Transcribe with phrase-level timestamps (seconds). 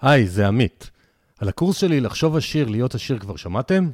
[0.00, 0.90] היי, זה עמית.
[1.38, 3.90] על הקורס שלי לחשוב עשיר, להיות עשיר כבר שמעתם?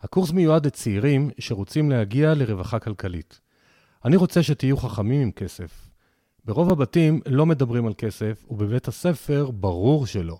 [0.00, 3.40] הקורס מיועד לצעירים שרוצים להגיע לרווחה כלכלית.
[4.04, 5.88] אני רוצה שתהיו חכמים עם כסף.
[6.44, 10.38] ברוב הבתים לא מדברים על כסף, ובבית הספר ברור שלא.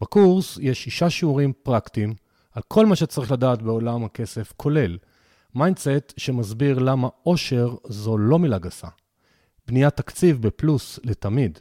[0.00, 2.14] בקורס יש שישה שיעורים פרקטיים
[2.52, 4.98] על כל מה שצריך לדעת בעולם הכסף, כולל
[5.54, 8.88] mindset שמסביר למה עושר זו לא מילה גסה.
[9.66, 11.58] בניית תקציב בפלוס לתמיד.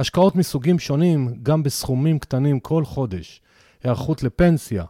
[0.00, 3.40] השקעות מסוגים שונים, גם בסכומים קטנים כל חודש.
[3.82, 4.84] היערכות לפנסיה.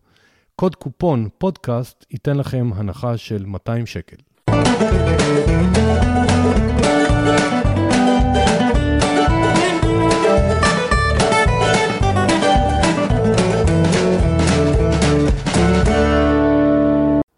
[0.57, 4.17] קוד קופון פודקאסט ייתן לכם הנחה של 200 שקל.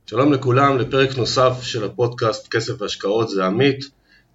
[0.06, 3.84] שלום לכולם לפרק נוסף של הפודקאסט כסף והשקעות, זה עמית.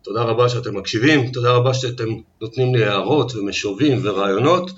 [0.03, 2.07] תודה רבה שאתם מקשיבים, תודה רבה שאתם
[2.41, 4.71] נותנים לי הערות ומשובים ורעיונות,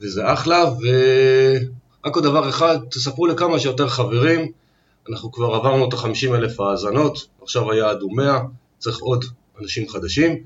[0.00, 4.52] וזה אחלה, ורק עוד דבר אחד, תספרו לכמה שיותר חברים,
[5.10, 8.40] אנחנו כבר עברנו את ה-50 אלף האזנות, עכשיו היעד הוא 100,
[8.78, 9.24] צריך עוד
[9.60, 10.36] אנשים חדשים,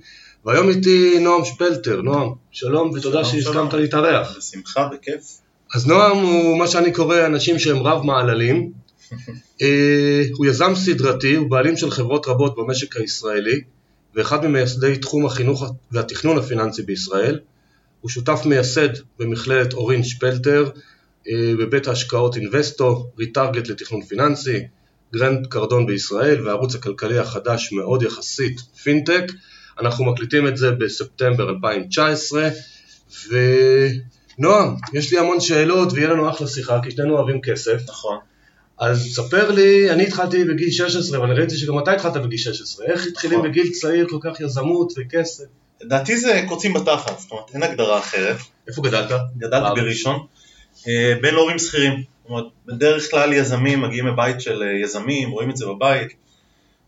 [0.44, 4.36] והיום איתי נועם שפלטר, נועם, שלום ותודה שהסכמת להתארח.
[4.36, 5.38] בשמחה, בכיף.
[5.74, 8.72] אז נועם הוא מה שאני קורא אנשים שהם רב מעללים,
[9.62, 13.60] אה, הוא יזם סדרתי, הוא בעלים של חברות רבות במשק הישראלי
[14.14, 17.40] ואחד ממייסדי תחום החינוך והתכנון הפיננסי בישראל.
[18.00, 20.70] הוא שותף מייסד במכללת אורין שפלטר,
[21.28, 24.60] אה, בבית ההשקעות אינבסטו, ריטרגט לתכנון פיננסי,
[25.14, 29.24] גרנט קרדון בישראל והערוץ הכלכלי החדש מאוד יחסית, פינטק.
[29.80, 32.48] אנחנו מקליטים את זה בספטמבר 2019
[33.28, 37.78] ונועם, יש לי המון שאלות ויהיה לנו אחלה שיחה כי שנינו אוהבים כסף.
[37.88, 38.18] נכון.
[38.82, 42.86] אז ספר לי, אני התחלתי בגיל 16, אבל ראיתי שגם אתה התחלת בגיל 16.
[42.86, 43.50] איך התחילים נכון.
[43.50, 45.44] בגיל צעיר כל כך יזמות וכסף?
[45.80, 48.36] לדעתי זה קוצים בתחת, זאת אומרת אין הגדרה אחרת.
[48.68, 49.10] איפה גדלת?
[49.38, 49.80] גדלתי.
[49.80, 50.26] בראשון,
[50.88, 51.92] אה, בין להורים שכירים.
[51.92, 56.08] זאת אומרת, בדרך כלל יזמים מגיעים מבית של אה, יזמים, רואים את זה בבית.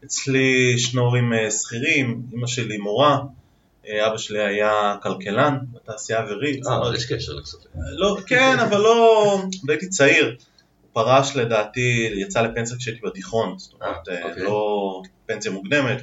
[0.05, 3.19] אצלי שני הורים אה, שכירים, אמא שלי מורה,
[4.07, 6.67] אבא שלי היה כלכלן בתעשייה האווירית.
[6.67, 7.71] אה, יש קשר לכספים.
[7.97, 10.37] לא, כן, אבל לא, הייתי צעיר.
[10.95, 14.43] פרש לדעתי, יצא לפנסיה כשהייתי בתיכון, זאת אומרת, אה, אה, אוקיי.
[14.43, 16.03] לא פנסיה מוקדמת,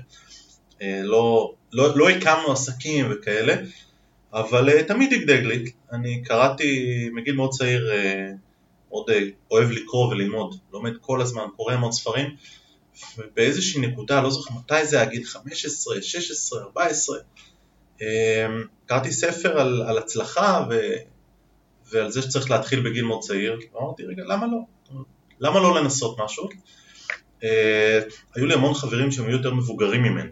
[0.81, 3.55] אה, לא, לא, לא הקמנו עסקים וכאלה,
[4.33, 8.31] אבל אה, תמיד דגדג לי, אני קראתי מגיל מאוד צעיר, אה,
[8.89, 9.19] מאוד אה,
[9.51, 12.35] אוהב לקרוא וללמוד, לומד כל הזמן, קורא המון ספרים,
[13.17, 17.17] ובאיזושהי נקודה, לא זוכר מתי זה היה, גיל 15, 16, 14,
[18.01, 18.47] אה,
[18.85, 20.79] קראתי ספר על, על הצלחה ו...
[21.91, 24.57] ועל זה שצריך להתחיל בגיל מאוד צעיר, אמרתי רגע למה לא?
[25.41, 26.49] למה לא לנסות משהו?
[27.41, 27.43] Uh,
[28.35, 30.29] היו לי המון חברים שהם היו יותר מבוגרים ממני,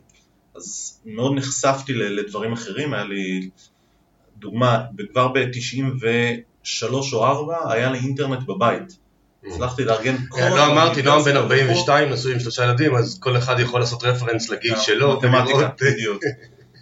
[0.55, 3.49] אז מאוד נחשפתי לדברים אחרים, היה לי
[4.37, 8.97] דוגמה, כבר ב-93 או 4 היה לי אינטרנט בבית,
[9.47, 10.37] הצלחתי לארגן כל...
[10.37, 13.79] כן, לא אמרתי, נועם בן האוניברסיטה, 42, נשוי עם שלושה ילדים, אז כל אחד יכול
[13.79, 15.17] לעשות רפרנס לגיל לא, שלו.
[15.17, 16.23] מתמטיקה, בדיוק.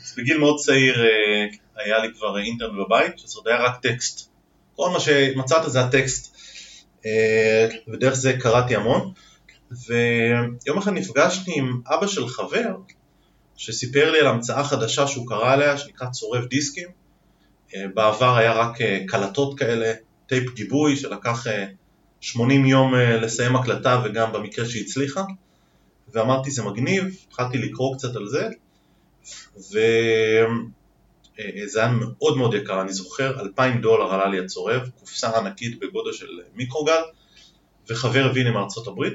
[0.03, 4.29] אז בגיל מאוד צעיר אה, היה לי כבר אינטרנט בבית, שזה היה רק טקסט.
[4.75, 6.36] כל מה שמצאת זה הטקסט, אה,
[7.87, 9.11] ודרך זה קראתי המון.
[9.87, 12.75] ויום אחד נפגשתי עם אבא של חבר,
[13.55, 16.87] שסיפר לי על המצאה חדשה שהוא קרא עליה, שנקרא צורב דיסקים.
[17.75, 19.93] אה, בעבר היה רק אה, קלטות כאלה,
[20.27, 21.65] טייפ גיבוי, שלקח אה,
[22.21, 25.23] 80 יום אה, לסיים הקלטה, וגם במקרה שהצליחה.
[26.13, 28.49] ואמרתי זה מגניב, התחלתי לקרוא קצת על זה,
[31.39, 36.13] וזה היה מאוד מאוד יקר, אני זוכר, 2,000 דולר עלה לי הצורב, קופסה ענקית בגודל
[36.13, 37.01] של מיקרוגל,
[37.89, 39.13] וחבר הביא לי מארצות הברית,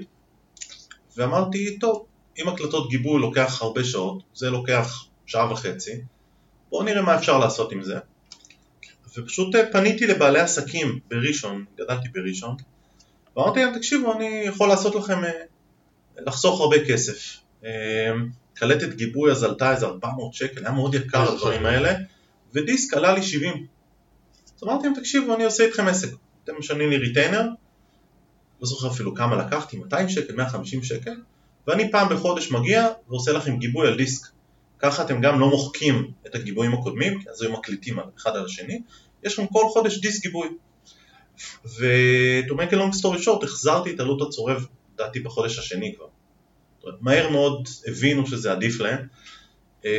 [1.17, 2.07] ואמרתי, טוב,
[2.39, 6.01] אם הקלטות גיבוי לוקח הרבה שעות, זה לוקח שעה וחצי,
[6.71, 7.99] בואו נראה מה אפשר לעשות עם זה.
[9.17, 12.57] ופשוט אה, פניתי לבעלי עסקים בראשון, גדלתי בראשון,
[13.37, 15.31] ואמרתי להם, תקשיבו, אני יכול לעשות לכם, אה,
[16.17, 17.43] לחסוך הרבה כסף.
[18.55, 21.95] קלטת גיבוי אז עלתה איזה 400 שקל, היה מאוד יקר הדברים האלה,
[22.55, 23.67] ודיסק עלה לי 70.
[24.57, 26.09] אז אמרתי להם, תקשיבו, אני עושה איתכם עסק,
[26.45, 27.43] אתם משלמים לי retainer,
[28.61, 31.15] לא זוכר אפילו כמה לקחתי, 200 שקל, 150 שקל,
[31.67, 34.29] ואני פעם בחודש מגיע ועושה לכם גיבוי על דיסק.
[34.79, 38.83] ככה אתם גם לא מוחקים את הגיבויים הקודמים, כי אז היו מקליטים אחד על השני,
[39.23, 40.49] יש לכם כל חודש דיסק גיבוי.
[41.65, 46.07] ו-to make a long story short, החזרתי את עלות הצורב, לדעתי בחודש השני כבר.
[47.01, 49.07] מהר מאוד הבינו שזה עדיף להם,
[49.85, 49.91] אה,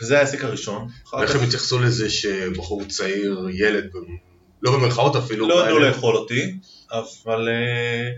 [0.00, 0.88] וזה העסק הראשון.
[1.06, 3.90] כך הם התייחסו לזה שבחור צעיר, ילד,
[4.62, 5.78] לא במרכאות אפילו, לא ידעו?
[5.78, 6.56] לאכול אותי,
[6.92, 8.10] אבל אה,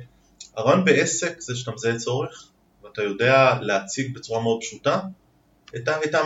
[0.57, 2.49] הרעיון בעסק זה שאתה מזהה צורך,
[2.85, 5.01] ואתה יודע להציג בצורה מאוד פשוטה
[5.77, 6.21] את ה, את ה,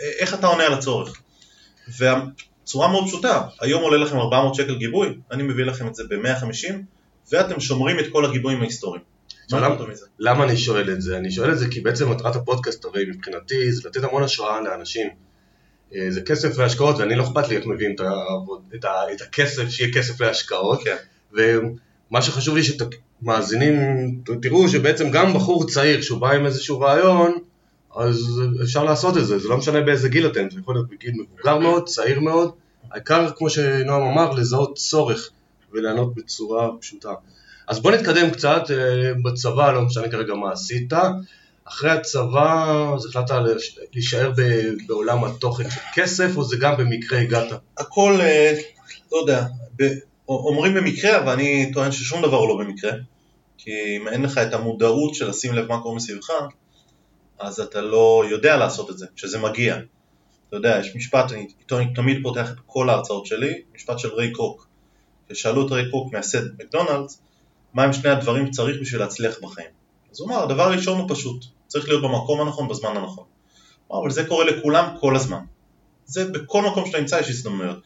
[0.00, 1.22] איך אתה עונה על הצורך.
[1.98, 6.74] והצורה מאוד פשוטה, היום עולה לכם 400 שקל גיבוי, אני מביא לכם את זה ב-150,
[7.32, 9.11] ואתם שומרים את כל הגיבויים ההיסטוריים.
[9.60, 9.60] מה
[10.18, 11.16] למה- אני שואל את זה?
[11.16, 15.08] אני שואל את זה כי בעצם מטרת הפודקאסט הרי מבחינתי זה לתת המון השראה לאנשים.
[15.94, 19.20] אה, זה כסף והשקעות ואני לא אכפת לי איך מביאים את, העבוד- את, ה, את
[19.20, 20.80] הכסף, שיהיה כסף להשקעות.
[20.84, 20.96] כן.
[21.32, 23.74] ומה שחשוב לי שמאזינים
[24.42, 27.32] תראו שבעצם גם בחור צעיר שהוא בא עם איזשהו רעיון
[27.96, 31.12] אז אפשר לעשות את זה, זה לא משנה באיזה גיל אתם, זה יכול להיות בגיל
[31.14, 32.50] מבוגר מאוד, צעיר מאוד,
[32.90, 35.30] העיקר כמו שנועם אמר לזהות צורך
[35.72, 37.12] ולענות בצורה פשוטה.
[37.72, 40.92] אז בוא נתקדם קצת, אה, בצבא, לא משנה כרגע מה עשית,
[41.64, 47.18] אחרי הצבא אז החלטת להיש- להישאר ב- בעולם התוכן של כסף או זה גם במקרה
[47.20, 47.46] הגעת?
[47.78, 48.54] הכל, אה,
[49.12, 49.46] לא יודע,
[49.82, 49.94] ב-
[50.28, 52.92] אומרים במקרה, אבל אני טוען ששום דבר הוא לא במקרה.
[53.58, 56.30] כי אם אין לך את המודעות של לשים לב מה קורה מסביבך,
[57.40, 59.76] אז אתה לא יודע לעשות את זה, כשזה מגיע.
[60.48, 64.08] אתה יודע, יש משפט, אני איתו אני תמיד פותח את כל ההרצאות שלי, משפט של
[64.14, 64.66] ריי קוק.
[65.28, 67.20] כששאלו את ריי קוק מייסד מקדונלדס,
[67.74, 69.68] מה הם שני הדברים שצריך בשביל להצליח בחיים.
[70.12, 73.24] אז הוא אמר, הדבר הראשון הוא פשוט, צריך להיות במקום הנכון בזמן הנכון.
[73.90, 75.40] אמר, אבל זה קורה לכולם כל הזמן.
[76.06, 77.78] זה בכל מקום שאתה נמצא יש הזדמנויות.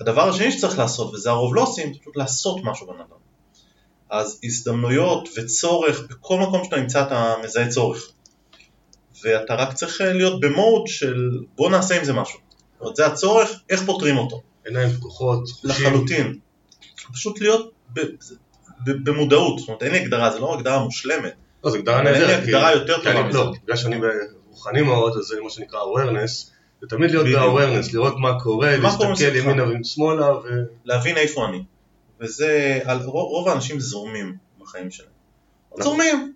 [0.00, 3.18] הדבר השני שצריך לעשות, וזה הרוב לא עושים, זה פשוט לעשות משהו בן אדם.
[4.10, 8.12] אז הזדמנויות וצורך, בכל מקום שאתה נמצא אתה מזהה צורך.
[9.22, 12.38] ואתה רק צריך להיות במוד של בוא נעשה עם זה משהו.
[12.72, 14.42] זאת אומרת, זה הצורך, איך פותרים אותו.
[14.64, 15.70] עיניים פקוחות, חושים.
[15.70, 16.38] לחלוטין.
[17.12, 18.00] פשוט להיות ב-
[18.84, 21.32] במודעות, זאת אומרת אין לי הגדרה, זה לא הגדרה מושלמת.
[21.64, 22.42] לא, זו הגדרה אין לי נהדרת.
[22.42, 23.38] הגדרה יותר טובה מזה.
[23.38, 23.96] לא, בגלל שאני
[24.50, 27.26] רוחני מאוד, אז זה מה שנקרא awareness, זה תמיד להיות.
[27.26, 29.36] ב-awareness, לראות מה קורה, להסתכל.
[29.36, 30.48] ימינה ושמאלה, ו...
[30.84, 31.64] להבין איפה אני.
[32.20, 35.10] וזה, רוב האנשים זורמים בחיים שלהם.
[35.70, 35.82] נכון.
[35.82, 36.34] זורמים.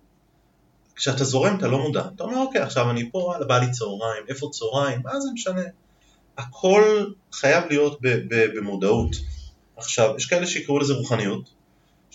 [0.96, 2.02] כשאתה זורם אתה לא מודע.
[2.14, 5.62] אתה אומר אוקיי עכשיו אני פה, וואלה, בא לי צהריים, איפה צהריים, מה זה משנה.
[6.38, 7.98] הכל חייב להיות
[8.54, 9.16] במודעות.
[9.76, 11.50] עכשיו, יש כאלה שיקראו לזה רוחניות,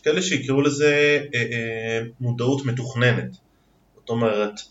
[0.08, 3.32] כאלה שיקראו לזה אה, אה, מודעות מתוכננת.
[3.96, 4.62] זאת אומרת,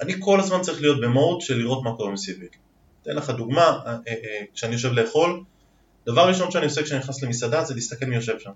[0.00, 2.46] אני כל הזמן צריך להיות במוד של לראות מה קורה מסביבי.
[3.02, 4.14] אתן לך דוגמה, אה,
[4.54, 5.42] כשאני יושב לאכול,
[6.06, 8.50] דבר ראשון שאני עושה כשאני נכנס למסעדה זה להסתכל מי יושב שם.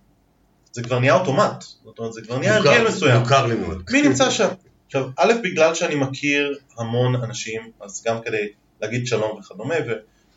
[0.73, 3.21] זה כבר נהיה אוטומט, זאת אומרת זה כבר נהיה הרגל מסוים.
[3.21, 3.83] מוכר לי מאוד.
[3.91, 4.49] מי נמצא שם?
[4.87, 8.49] עכשיו, א', בגלל שאני מכיר המון אנשים, אז גם כדי
[8.81, 9.75] להגיד שלום וכדומה,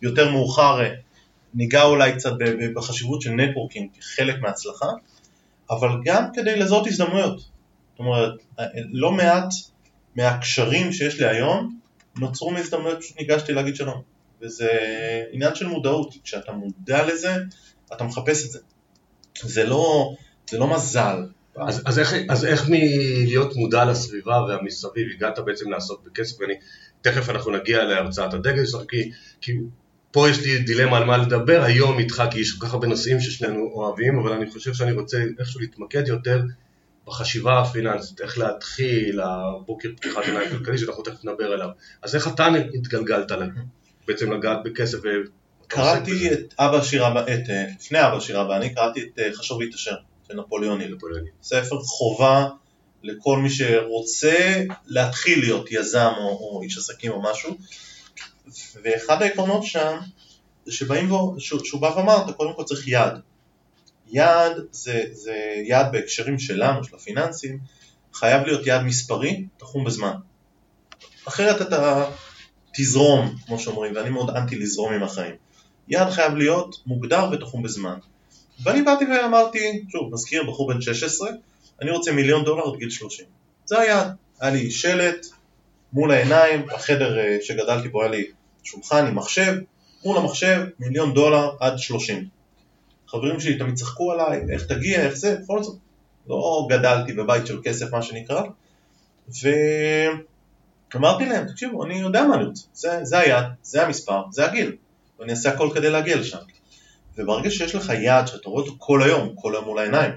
[0.01, 0.79] ויותר מאוחר
[1.53, 2.31] ניגע אולי קצת
[2.75, 4.87] בחשיבות של נטוורקינג כחלק מההצלחה,
[5.69, 7.39] אבל גם כדי לזהות הזדמנויות.
[7.39, 8.33] זאת אומרת,
[8.91, 9.53] לא מעט
[10.15, 11.79] מהקשרים שיש לי היום
[12.17, 14.01] נוצרו מהזדמנויות, פשוט ניגשתי להגיד שלום.
[14.41, 14.69] וזה
[15.31, 17.35] עניין של מודעות, כשאתה מודע לזה,
[17.93, 18.59] אתה מחפש את זה.
[19.41, 20.13] זה לא,
[20.49, 21.25] זה לא מזל.
[21.55, 26.41] אז, אז, איך, אז איך מלהיות מודע לסביבה והמסביב הגעת בעצם לעסוק בכסף?
[26.41, 26.53] ואני,
[27.01, 29.11] תכף אנחנו נגיע להרצאת הדגל שלך, כי,
[29.41, 29.51] כי
[30.13, 33.19] פה יש לי דילמה על מה לדבר היום איתך, כי יש כל כך הרבה נושאים
[33.19, 36.41] ששנינו אוהבים, אבל אני חושב שאני רוצה איכשהו להתמקד יותר
[37.07, 41.69] בחשיבה הפיננסית, איך להתחיל, הבוקר פתיחת עיניים כלכלי, שאנחנו תכף נדבר עליו.
[42.01, 43.31] אז איך אתה התגלגלת
[44.07, 44.97] בעצם לגעת בכסף?
[45.03, 49.61] ו- קראתי את אבא שירה, את, אה, לפני אבא שירה ואני קראתי את אה, חשוב
[49.61, 49.95] להתעשר
[50.27, 50.95] של נפוליאון היל.
[50.95, 51.29] נפוליאוני.
[51.43, 52.47] ספר חובה
[53.03, 57.57] לכל מי שרוצה להתחיל להיות יזם או, או איש עסקים או משהו
[58.83, 59.97] ואחד העקרונות שם
[60.65, 63.21] זה שבאים בו, שהוא, שהוא בא ואמר אתה קודם כל צריך יעד
[64.07, 65.35] יעד זה, זה
[65.65, 67.59] יעד בהקשרים שלנו, של הפיננסים
[68.13, 70.13] חייב להיות יעד מספרי, תחום בזמן
[71.25, 72.05] אחרת אתה
[72.73, 75.35] תזרום, כמו שאומרים, ואני מאוד אנטי לזרום עם החיים.
[75.87, 77.97] יעד חייב להיות מוגדר ותחום בזמן.
[78.63, 81.29] ואני באתי ואמרתי, שוב, מזכיר בחור בן 16,
[81.81, 83.25] אני רוצה מיליון דולר עד גיל 30.
[83.65, 84.15] זה היעד.
[84.39, 85.25] היה לי שלט
[85.93, 88.25] מול העיניים, בחדר אה, שגדלתי בו היה לי
[88.63, 89.53] שולחן עם מחשב,
[90.05, 92.27] מול המחשב מיליון דולר עד 30.
[93.07, 95.77] חברים שלי תמיד צחקו עליי, איך תגיע, איך זה, בכל זאת,
[96.27, 98.41] לא גדלתי בבית של כסף מה שנקרא,
[100.93, 104.75] ואמרתי להם, תקשיבו, אני יודע מה אני רוצה, זה, זה היעד, זה המספר, זה הגיל,
[105.19, 106.37] ואני אעשה הכל כדי להגיע לשם.
[107.17, 110.11] וברגע שיש לך יעד שאתה רואה אותו כל היום, כל היום מול העיניים,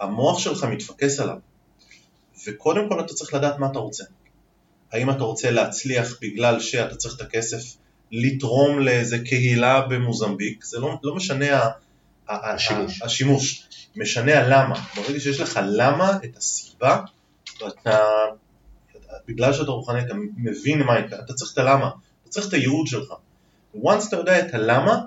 [0.00, 1.36] המוח שלך מתפקס עליו,
[2.46, 4.04] וקודם כל אתה צריך לדעת מה אתה רוצה.
[4.92, 7.76] האם אתה רוצה להצליח בגלל שאתה צריך את הכסף
[8.12, 11.46] לתרום לאיזה קהילה במוזמביק, זה לא, לא משנה
[12.28, 13.02] השימוש.
[13.02, 14.86] השימוש משנה הלמה.
[14.96, 17.00] ברגע שיש לך למה, את הסיבה,
[17.60, 17.98] ואתה,
[19.28, 21.90] בגלל שאתה רוחני אתה מבין מה יקרה, אתה צריך את הלמה,
[22.22, 23.12] אתה צריך את הייעוד שלך.
[23.74, 25.00] once אתה יודע את הלמה,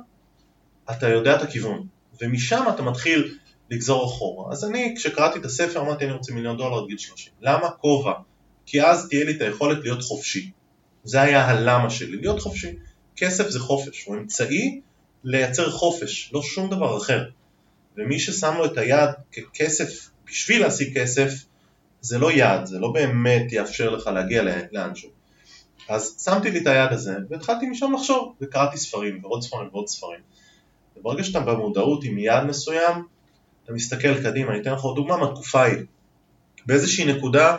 [0.91, 1.88] אתה יודע את הכיוון,
[2.21, 3.38] ומשם אתה מתחיל
[3.69, 4.51] לגזור אחורה.
[4.51, 7.33] אז אני, כשקראתי את הספר, אמרתי אני רוצה מיליון דולר עד גיל 30.
[7.41, 7.69] למה?
[7.69, 8.13] כובע.
[8.70, 10.52] כי אז תהיה לי את היכולת להיות חופשי.
[11.04, 12.76] זה היה הלמה שלי, להיות חופשי.
[13.16, 14.82] כסף זה חופש, הוא אמצעי
[15.24, 17.30] לייצר חופש, לא שום דבר אחר.
[17.98, 21.34] ומי ששם לו את היד ככסף, בשביל להשיג כסף,
[22.02, 25.10] זה לא יעד, זה לא באמת יאפשר לך להגיע לאנשהו.
[25.90, 30.20] אז שמתי לי את היד הזה, והתחלתי משם לחשוב, וקראתי ספרים, ועוד ספרים ועוד ספרים.
[30.98, 33.06] וברגע שאתה במודעות עם יעד מסוים,
[33.64, 35.86] אתה מסתכל קדימה, אני אתן לך עוד דוגמה מהתקופה ההיא.
[36.66, 37.58] באיזושהי נקודה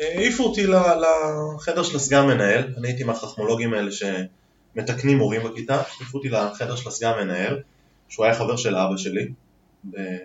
[0.00, 6.28] העיפו אותי לחדר של הסגן מנהל, אני הייתי מהחכמולוגים האלה שמתקנים מורים בכיתה, העיפו אותי
[6.28, 7.62] לחדר של הסגן מנהל,
[8.08, 9.32] שהוא היה חבר של אבא שלי,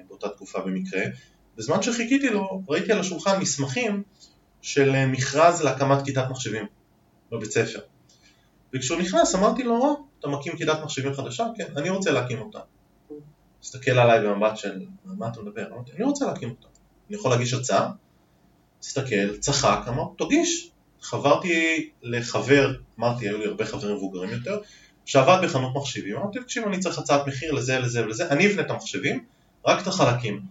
[0.07, 1.01] באותה תקופה במקרה,
[1.57, 4.03] בזמן שחיכיתי לו ראיתי על השולחן מסמכים
[4.61, 6.65] של מכרז להקמת כיתת מחשבים
[7.31, 7.79] בבית ספר.
[8.73, 11.45] וכשהוא נכנס אמרתי לו, או, אתה מקים כיתת מחשבים חדשה?
[11.57, 12.59] כן, אני רוצה להקים אותה.
[13.63, 15.67] הסתכל עליי במבט של, מה אתה מדבר?
[15.73, 16.67] אמרתי, אני רוצה להקים אותה.
[17.09, 17.91] אני יכול להגיש הצעה?
[18.83, 20.69] הסתכל, צחק, אמר, תגיש.
[21.01, 24.59] חברתי לחבר, אמרתי, היו לי הרבה חברים מבוגרים יותר,
[25.05, 28.69] שעבד בחנות מחשבים, אמרתי, תקשיב, אני צריך הצעת מחיר לזה, לזה ולזה, אני אבנה את
[28.69, 29.23] המחשבים,
[29.65, 30.41] רק את החלקים.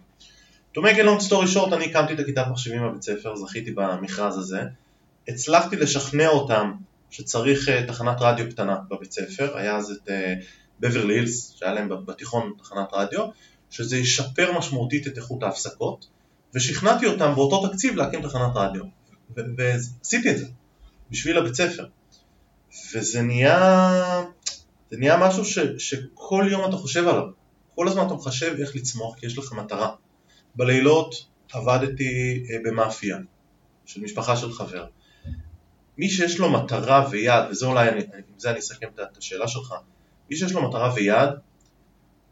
[0.77, 4.37] To make a long story short, אני הקמתי את הכיתת מחשבים בבית ספר, זכיתי במכרז
[4.37, 4.61] הזה,
[5.27, 6.71] הצלחתי לשכנע אותם
[7.09, 10.09] שצריך uh, תחנת רדיו קטנה בבית ספר, היה אז את
[10.79, 13.27] בברלי uh, הילס, שהיה להם בתיכון תחנת רדיו,
[13.69, 16.07] שזה ישפר משמעותית את איכות ההפסקות,
[16.55, 18.83] ושכנעתי אותם באותו תקציב להקים תחנת רדיו,
[19.57, 20.45] ועשיתי את זה,
[21.11, 21.85] בשביל הבית ספר.
[22.93, 24.23] וזה נהיה,
[24.91, 27.23] זה נהיה משהו ש, שכל יום אתה חושב עליו,
[27.75, 29.89] כל הזמן אתה מחשב איך לצמוח כי יש לך מטרה.
[30.55, 31.15] בלילות
[31.51, 33.17] עבדתי אה, במאפייה
[33.85, 34.85] של משפחה של חבר.
[35.97, 39.73] מי שיש לו מטרה ויעד, וזה אולי, אני, עם זה אני אסכם את השאלה שלך,
[40.29, 41.29] מי שיש לו מטרה ויעד,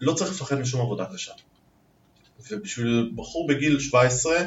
[0.02, 1.34] לא צריך לפחד משום עבודה קשה.
[2.52, 4.38] ובשביל בחור בגיל 17,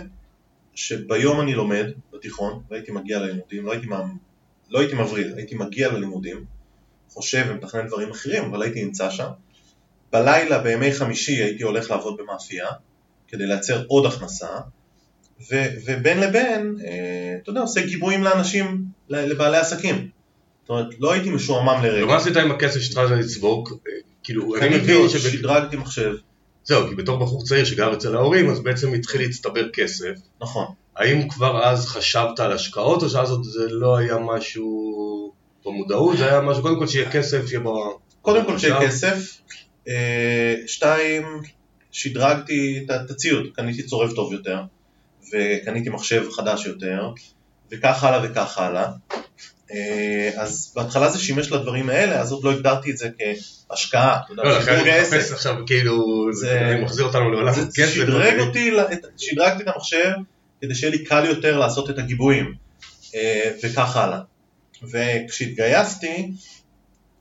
[0.75, 3.87] שביום אני לומד בתיכון, והייתי מגיע ללימודים, לא הייתי,
[4.70, 6.44] לא הייתי מבריד, הייתי מגיע ללימודים,
[7.11, 9.28] חושב ומתכנן דברים אחרים, אבל הייתי נמצא שם.
[10.12, 12.68] בלילה, בימי חמישי, הייתי הולך לעבוד במאפייה,
[13.28, 14.59] כדי לייצר עוד הכנסה,
[15.50, 15.54] ו,
[15.87, 20.09] ובין לבין, אה, אתה יודע, עושה גיבויים לאנשים, לבעלי עסקים.
[20.62, 22.04] זאת אומרת, לא הייתי משועמם לרגע.
[22.04, 23.73] ומה עשית עם הכסף שהתחלת לצבוק?
[24.23, 26.14] כאילו, אני מבין ששדרגתי מחשב.
[26.64, 30.14] זהו, כי בתור בחור צעיר שגר אצל ההורים, אז בעצם התחיל להצטבר כסף.
[30.40, 30.66] נכון.
[30.96, 35.32] האם כבר אז חשבת על השקעות, או שאז עוד זה לא היה משהו
[35.66, 37.98] במודעות, זה היה משהו, קודם כל שיהיה כסף, שיהיה בו...
[38.22, 39.40] קודם כל שיהיה כסף.
[39.88, 41.22] אה, שתיים,
[41.90, 44.62] שדרגתי את הציוד, קניתי צורף טוב יותר,
[45.32, 47.10] וקניתי מחשב חדש יותר,
[47.70, 48.90] וכך הלאה וכך הלאה.
[49.72, 53.08] אה, אז בהתחלה זה שימש לדברים האלה, אז עוד לא הגדרתי את זה
[53.68, 57.94] כהשקעה, אתה יודע, לא, לכן אני מחפש עכשיו כאילו, זה מחזיר אותנו לעולם כסף.
[57.94, 58.70] שדרג אותי,
[59.16, 60.10] שדרגתי את המחשב
[60.60, 62.54] כדי שיהיה לי קל יותר לעשות את הגיבויים,
[63.14, 64.20] אה, וכך הלאה.
[64.82, 66.30] וכשהתגייסתי,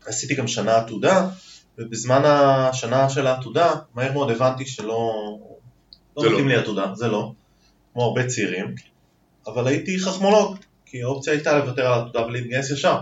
[0.05, 1.27] עשיתי גם שנה עתודה,
[1.77, 5.13] ובזמן השנה של העתודה, מהר מאוד הבנתי שלא
[6.17, 6.53] לא מתאים לא.
[6.53, 7.31] לי עתודה, זה לא,
[7.93, 8.75] כמו הרבה צעירים,
[9.47, 10.57] אבל הייתי חכמולוג,
[10.89, 13.01] כי האופציה הייתה לוותר על העתודה ולהתגייס ישר.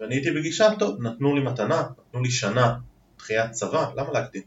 [0.00, 2.74] ואני הייתי בגישה, טוב, נתנו לי מתנה, נתנו לי שנה
[3.18, 4.42] דחיית צבא, למה להקדים?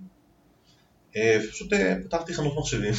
[1.15, 2.93] אה, פשוט אה, פתחתי חנות מחשבים,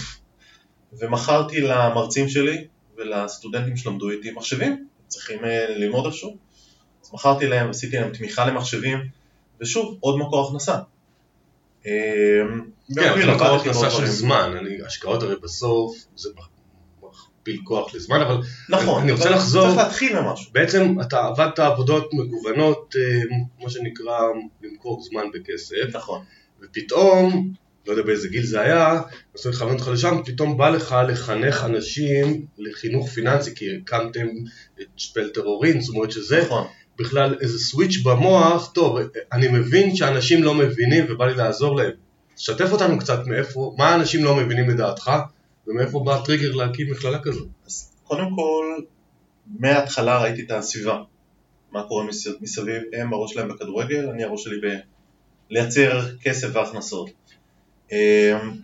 [0.99, 6.37] ומכרתי למרצים שלי ולסטודנטים שלמדו איתי מחשבים, צריכים אה, ללמוד איפשהו.
[7.05, 8.99] אז מכרתי להם, עשיתי להם תמיכה למחשבים,
[9.61, 10.79] ושוב, עוד מקור הכנסה.
[11.83, 11.91] כן,
[12.95, 14.53] זה מקור הכנסה של זמן,
[14.87, 16.29] השקעות הרי בסוף זה
[17.45, 18.37] מכפיל כוח לזמן, אבל
[18.69, 20.51] נכון, אני רוצה לחזור, צריך להתחיל ממשהו.
[20.53, 22.95] בעצם אתה עבדת עבודות מגוונות,
[23.63, 24.19] מה שנקרא,
[24.63, 26.25] למכור זמן בכסף, נכון,
[26.63, 27.53] ופתאום,
[27.87, 29.01] לא יודע באיזה גיל זה היה,
[29.35, 34.27] נסו לכוון אותך לשם, פתאום בא לך לחנך אנשים לחינוך פיננסי, כי הקמתם
[34.81, 36.67] את שפלטר אורין, זאת אומרת שזה, נכון.
[36.99, 38.99] בכלל איזה סוויץ' במוח, טוב,
[39.33, 41.91] אני מבין שאנשים לא מבינים ובא לי לעזור להם.
[42.37, 45.11] שתף אותנו קצת מאיפה, מה האנשים לא מבינים לדעתך,
[45.67, 47.49] ומאיפה בא הטריגר להקים מכללה כזאת.
[47.67, 48.79] אז קודם כל,
[49.47, 51.03] מההתחלה ראיתי את הסביבה,
[51.73, 52.05] מה קורה
[52.41, 54.57] מסביב, הם הראש שלהם בכדורגל, אני הראש שלי
[55.51, 57.11] בלייצר כסף והכנסות.
[57.93, 58.61] אמ,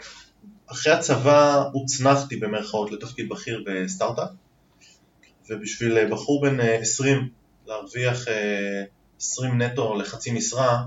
[0.66, 4.28] אחרי הצבא הוצנחתי במרכאות לתפקיד בכיר בסטארט-אפ,
[5.50, 7.28] ובשביל בחור בן 20
[7.66, 8.24] להרוויח
[9.20, 10.82] 20 אה, נטו לחצי משרה,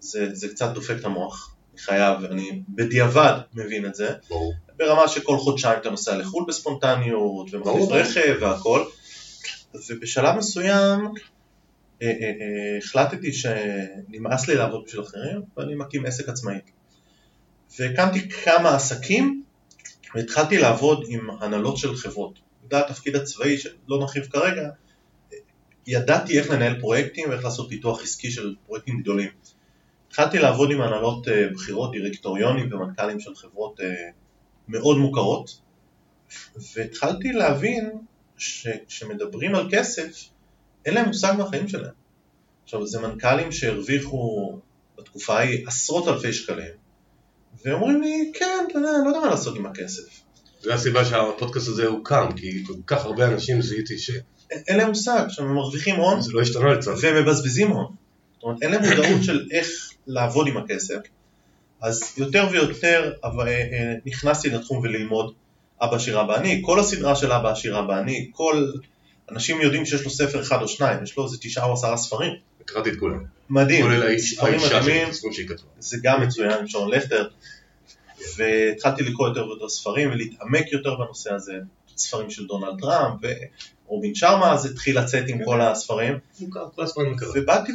[0.00, 1.53] זה, זה קצת דופק את המוח.
[1.74, 4.54] אני חייב, ואני בדיעבד מבין את זה, ברור.
[4.76, 7.90] ברמה שכל חודשיים אתה נוסע לחו"ל בספונטניות, ומחליף.
[7.90, 8.84] רכב והכל,
[9.88, 11.00] ובשלב מסוים
[12.02, 16.58] אה, אה, אה, החלטתי שנמאס לי לעבוד בשביל אחרים, ואני מקים עסק עצמאי.
[17.78, 19.42] והקמתי כמה עסקים,
[20.14, 22.38] והתחלתי לעבוד עם הנהלות של חברות.
[22.64, 24.68] בגלל התפקיד הצבאי, שלא נרחיב כרגע,
[25.86, 29.28] ידעתי איך לנהל פרויקטים ואיך לעשות פיתוח עסקי של פרויקטים גדולים.
[30.14, 33.86] התחלתי לעבוד עם הנהלות אה, בכירות, דירקטוריונים ומנכ"לים של חברות אה,
[34.68, 35.60] מאוד מוכרות,
[36.74, 37.90] והתחלתי להבין
[38.38, 40.24] שכשמדברים על כסף,
[40.86, 41.92] אין להם מושג מהחיים שלהם.
[42.64, 44.52] עכשיו, זה מנכ"לים שהרוויחו
[44.98, 46.72] בתקופה ההיא עשרות אלפי שקלים,
[47.64, 50.20] ואומרים לי, כן, אתה יודע, לא יודע מה לעשות עם הכסף.
[50.60, 54.18] זו הסיבה שהפודקאסט הזה הוקם, כי כל כך הרבה אנשים זיהיתי שזה
[54.50, 56.92] אין להם מושג, עכשיו הם מרוויחים הון, לא השתנה לצד.
[57.00, 57.94] והם מבזבזים הון.
[58.34, 60.98] זאת אומרת, אין להם מודעות של איך לעבוד עם הכסף,
[61.80, 65.34] אז יותר ויותר אה, אה, נכנסתי לתחום וללמוד
[65.80, 68.66] אבא עשיר אבא אני, כל הסדרה של אבא עשיר אבא אני, כל...
[69.30, 72.32] אנשים יודעים שיש לו ספר אחד או שניים, יש לו איזה תשעה או עשרה ספרים.
[72.64, 73.24] קראתי את כולם.
[73.50, 74.36] מדהים, כולל האישה
[75.32, 75.68] שהיא כתבה.
[75.78, 77.28] זה גם מצוין עם שון לכטר,
[78.36, 81.52] והתחלתי לקרוא יותר ויותר ספרים ולהתעמק יותר בנושא הזה,
[81.96, 83.20] ספרים של דונלד טראמפ
[83.94, 87.32] ורובין שרמה, אז התחיל לצאת עם כל הספרים, מוכר, כל הספרים מוכרים.
[87.42, 87.72] ובאתי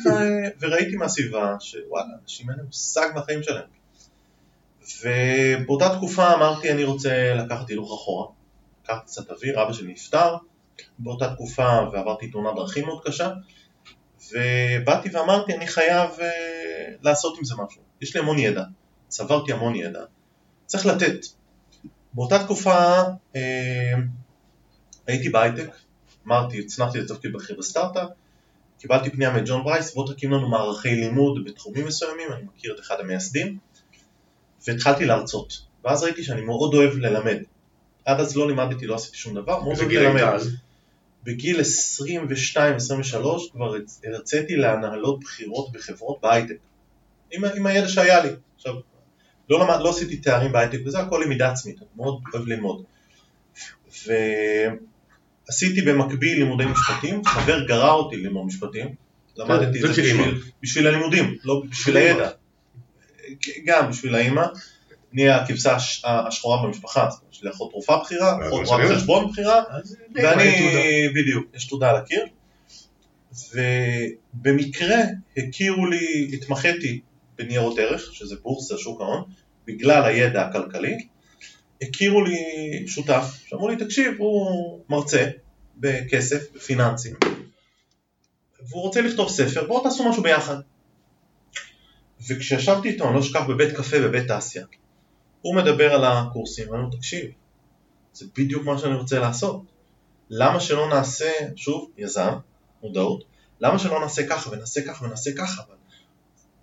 [0.59, 3.67] וראיתי מהסביבה שוואלה, אנשים אין להם מושג מהחיים שלהם.
[5.03, 8.27] ובאותה תקופה אמרתי אני רוצה לקחת הילוך אחורה,
[8.83, 10.35] לקחת קצת אוויר, אבא שלי נפטר.
[10.99, 13.31] באותה תקופה ועברתי תאונת דרכים מאוד קשה,
[14.31, 16.21] ובאתי ואמרתי אני חייב uh,
[17.01, 18.63] לעשות עם זה משהו, יש לי המון ידע,
[19.07, 19.99] צברתי המון ידע,
[20.65, 21.25] צריך לתת.
[22.13, 23.01] באותה תקופה
[23.33, 23.37] uh,
[25.07, 25.69] הייתי בהייטק,
[26.29, 28.09] אמרתי, הוצנחתי לתפקיד בכיר בסטארט-אפ,
[28.79, 32.95] קיבלתי פנייה מג'ון ברייס, בוא תקים לנו מערכי לימוד בתחומים מסוימים, אני מכיר את אחד
[32.99, 33.57] המייסדים,
[34.67, 35.61] והתחלתי להרצות.
[35.85, 37.37] ואז ראיתי שאני מאוד אוהב ללמד.
[38.05, 40.21] עד אז לא לימדתי, לא עשיתי שום דבר, מאוד אוהב ללמד.
[40.35, 40.49] אז?
[41.23, 41.63] בגיל 22-23
[43.51, 46.57] כבר הרצ- הרציתי להנהלות בכירות בחברות בהייטק.
[47.31, 48.29] עם, עם הידע שהיה לי.
[48.55, 48.73] עכשיו,
[49.49, 52.83] לא, למד, לא עשיתי תארים בהייטק וזה הכל למידה עצמית, אני מאוד אוהב ללמוד.
[55.49, 58.87] ועשיתי במקביל לימודי משפטים, חבר גרר אותי ללמוד משפטים,
[59.37, 61.97] למדתי זה את זה בשביל בשביל, הלימודים, לא בשביל.
[61.97, 62.29] הידע.
[63.65, 64.45] גם בשביל האימא.
[65.13, 68.95] אני הכבשה הש- השחורה במשפחה, יש לי אחות רופאה בכירה, אה, אחות רואה.
[68.95, 71.07] חשבון בכירה, אז ואני.
[71.15, 72.25] בדיוק, יש תעודה על הקיר,
[73.53, 74.97] ובמקרה
[75.37, 76.99] הכירו לי, התמחיתי
[77.37, 79.23] בניירות ערך, שזה בורסה, שוק ההון,
[79.67, 80.97] בגלל הידע הכלכלי,
[81.81, 82.37] הכירו לי
[82.87, 85.25] שותף, שאמרו לי, תקשיב, הוא מרצה
[85.77, 87.15] בכסף, בפיננסים,
[88.69, 90.57] והוא רוצה לכתוב ספר, בואו תעשו משהו ביחד.
[92.29, 94.65] וכשישבתי איתו, אני לא אשכח בבית קפה בבית תעשייה,
[95.41, 97.25] הוא מדבר על הקורסים, אומר, תקשיב,
[98.13, 99.61] זה בדיוק מה שאני רוצה לעשות.
[100.29, 102.33] למה שלא נעשה, שוב, יזם,
[102.83, 103.23] מודעות,
[103.59, 105.61] למה שלא נעשה ככה ונעשה ככה ונעשה ככה,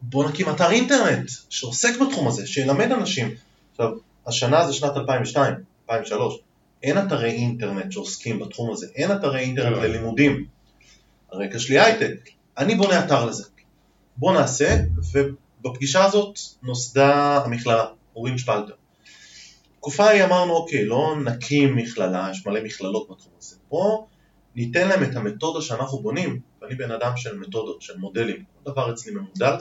[0.02, 3.34] בוא נקים אתר אינטרנט שעוסק בתחום הזה, שילמד אנשים.
[3.70, 3.90] עכשיו,
[4.26, 6.38] השנה זה שנת 2002, 2003,
[6.82, 9.84] אין אתרי אינטרנט שעוסקים בתחום הזה, אין אתרי אינטרנט לא.
[9.84, 10.46] ללימודים.
[11.32, 13.44] הרקע שלי הייטק, אני בונה אתר לזה.
[14.16, 14.76] בוא נעשה,
[15.12, 17.84] ובפגישה הזאת נוסדה המכללה,
[18.16, 18.74] אורין שפלטר.
[19.74, 23.56] בתקופה ההיא אמרנו, אוקיי, לא נקים מכללה, יש מלא מכללות בתחום הזה.
[23.68, 24.06] בוא
[24.56, 28.92] ניתן להם את המתודה שאנחנו בונים, ואני בן אדם של מתודות, של מודלים, כל דבר
[28.92, 29.54] אצלי ממודל.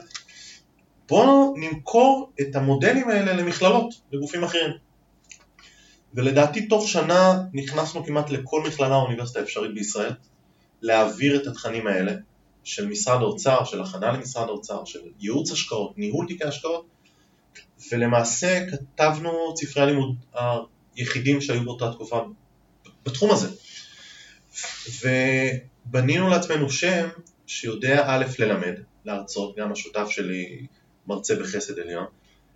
[1.08, 4.72] בוא נמכור את המודלים האלה למכללות, לגופים אחרים.
[6.14, 10.14] ולדעתי תוך שנה נכנסנו כמעט לכל מכללה או אוניברסיטה אפשרית בישראל,
[10.82, 12.14] להעביר את התכנים האלה
[12.64, 16.86] של משרד האוצר, של הכנה למשרד האוצר, של ייעוץ השקעות, ניהול תיקי השקעות,
[17.92, 20.16] ולמעשה כתבנו ספרי הלימוד
[20.96, 22.22] היחידים שהיו באותה תקופה
[23.06, 23.48] בתחום הזה.
[25.02, 27.08] ובנינו לעצמנו שם
[27.48, 28.74] שיודע א' ללמד,
[29.06, 30.66] להרצות, גם השותף שלי
[31.08, 32.06] מרצה בחסד עליון,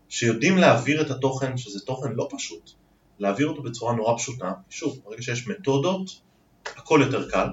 [0.09, 2.71] שיודעים להעביר את התוכן, שזה תוכן לא פשוט,
[3.19, 6.21] להעביר אותו בצורה נורא פשוטה, שוב, ברגע שיש מתודות,
[6.65, 7.47] הכל יותר קל,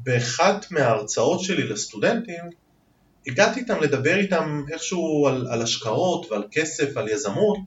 [0.00, 2.44] ובאחת מההרצאות שלי לסטודנטים,
[3.26, 7.58] הגעתי איתם לדבר איתם איכשהו על, על השקעות ועל כסף ועל יזמות,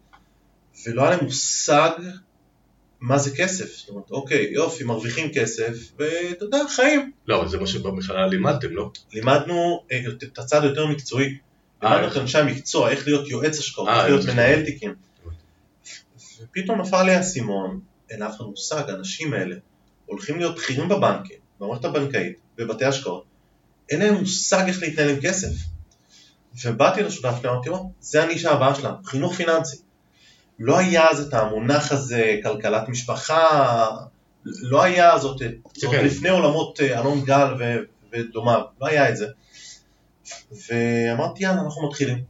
[0.85, 1.91] ולא היה להם מושג
[2.99, 3.75] מה זה כסף.
[3.77, 7.11] זאת אומרת, אוקיי, יופי, מרוויחים כסף, ואתה יודע, חיים.
[7.27, 8.89] לא, זה מה שבמכללה לימדתם, לא?
[9.13, 11.37] לימדנו אה, את הצד היותר מקצועי.
[11.83, 12.11] אה, לימדנו?
[12.11, 14.65] את אנשי המקצוע, איך להיות יועץ השקעות, אה, איך להיות מנהל.
[14.65, 14.93] תיקים.
[16.41, 17.79] ופתאום נפל לי האסימון,
[18.09, 19.55] אין לאף אחד מושג, האנשים האלה
[20.05, 23.23] הולכים להיות בכירים בבנקים, במערכת הבנקאית, בבתי השקעות,
[23.89, 25.49] אין להם מושג איך להתנהל עם כסף.
[26.63, 29.77] ובאתי לשותף שלי, אמרתי לו, זה הנישה הבאה שלנו, חינוך פיננסי.
[30.59, 33.89] לא היה אז את המונח הזה, כלכלת משפחה,
[34.45, 35.41] לא היה זאת,
[35.73, 36.05] זאת כן.
[36.05, 37.79] לפני עולמות אה, אלון גל ו-
[38.13, 39.27] ודומיו, לא היה את זה.
[40.51, 42.23] ואמרתי, יאללה, אנחנו מתחילים.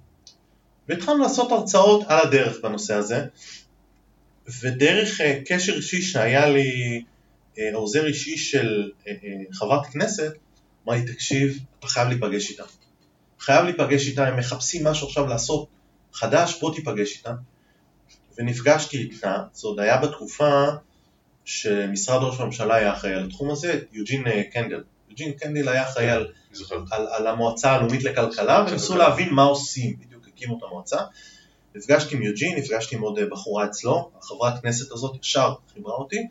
[0.90, 3.26] והתחלנו לעשות הרצאות על הדרך בנושא הזה,
[4.62, 7.04] ודרך אה, קשר אישי שהיה לי,
[7.60, 8.92] אה, עוזר אישי של
[9.54, 10.34] חברת כנסת,
[10.86, 12.64] אמר לי, תקשיב, אתה חייב להיפגש איתם.
[13.40, 15.68] חייב להיפגש איתם, הם מחפשים משהו עכשיו לעשות
[16.14, 17.36] חדש, בוא תיפגש איתם.
[18.38, 20.66] ונפגשתי איתה, זה עוד היה בתקופה
[21.46, 24.84] שמשרד ראש הממשלה היה אחראי על התחום הזה, יוג'ין אה, קנדל.
[25.10, 26.76] יוג'ין קנדל היה אחראי על, זוכר.
[26.92, 29.10] על, על המועצה הלאומית לכלכלה, וניסו כלכלה.
[29.10, 30.98] להבין מה עושים, בדיוק הקימו את המועצה.
[31.76, 36.28] נפגשתי עם יוג'ין, נפגשתי עם עוד אה, בחורה אצלו, החברת כנסת הזאת ישר חיברה אותי,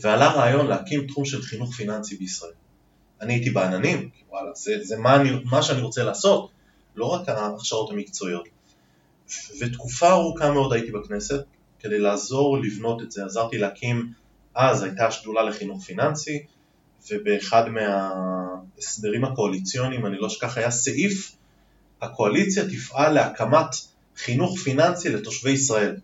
[0.00, 2.52] ועלה רעיון להקים תחום של חינוך פיננסי בישראל.
[3.20, 6.50] אני הייתי בעננים, וואלה, זה, זה מה, אני, מה שאני רוצה לעשות,
[6.96, 8.53] לא רק ההכשרות המקצועיות.
[9.60, 11.44] ותקופה ארוכה מאוד הייתי בכנסת,
[11.80, 14.12] כדי לעזור לבנות את זה, עזרתי להקים,
[14.54, 16.42] אז הייתה שדולה לחינוך פיננסי,
[17.10, 21.36] ובאחד מההסדרים הקואליציוניים, אני לא אשכח, היה סעיף,
[22.02, 23.76] הקואליציה תפעל להקמת
[24.16, 25.96] חינוך פיננסי לתושבי ישראל.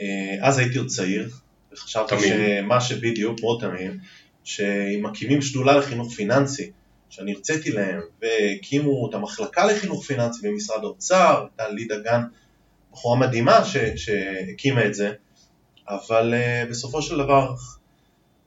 [0.00, 1.30] אה, אז הייתי עוד צעיר,
[1.72, 2.14] וחשבתי.
[2.18, 3.98] שמה שבדיוק, מאוד תמים,
[4.44, 6.70] שאם מקימים שדולה לחינוך פיננסי,
[7.10, 12.22] שאני הרציתי להם, והקימו את המחלקה לחינוך פיננסי במשרד האוצר, הייתה לי דגן,
[12.92, 15.12] בחורה מדהימה ש, שהקימה את זה,
[15.88, 17.54] אבל uh, בסופו של דבר,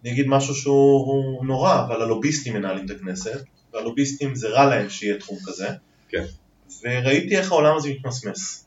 [0.04, 3.42] אני אגיד משהו שהוא נורא, אבל הלוביסטים מנהלים את הכנסת,
[3.74, 5.68] והלוביסטים זה רע להם שיהיה תחום כזה,
[6.10, 6.24] כן.
[6.84, 8.66] וראיתי איך העולם הזה מתמסמס.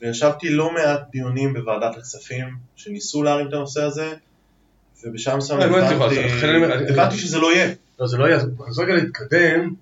[0.00, 4.14] וישבתי לא מעט דיונים בוועדת הכספים שניסו להרים את הנושא הזה,
[5.04, 7.74] ובשלב מסוים לא, אני- הבנתי שזה לא יהיה.
[8.00, 8.40] לא, זה לא יהיה.
[8.68, 9.74] אז רגע להתקדם.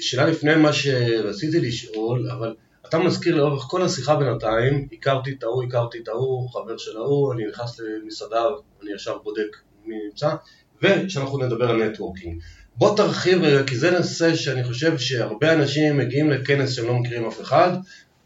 [0.00, 2.54] שאלה לפני מה שרציתי לשאול, אבל
[2.88, 7.32] אתה מזכיר לאורך כל השיחה בינתיים, הכרתי את ההוא, הכרתי את ההוא, חבר של ההוא,
[7.32, 8.42] אני נכנס למסעדה,
[8.82, 10.34] אני ישר בודק מי נמצא,
[10.82, 12.40] ושאנחנו נדבר על נטוורקינג.
[12.76, 17.26] בוא תרחיב רגע, כי זה נושא שאני חושב שהרבה אנשים מגיעים לכנס שהם לא מכירים
[17.26, 17.70] אף אחד,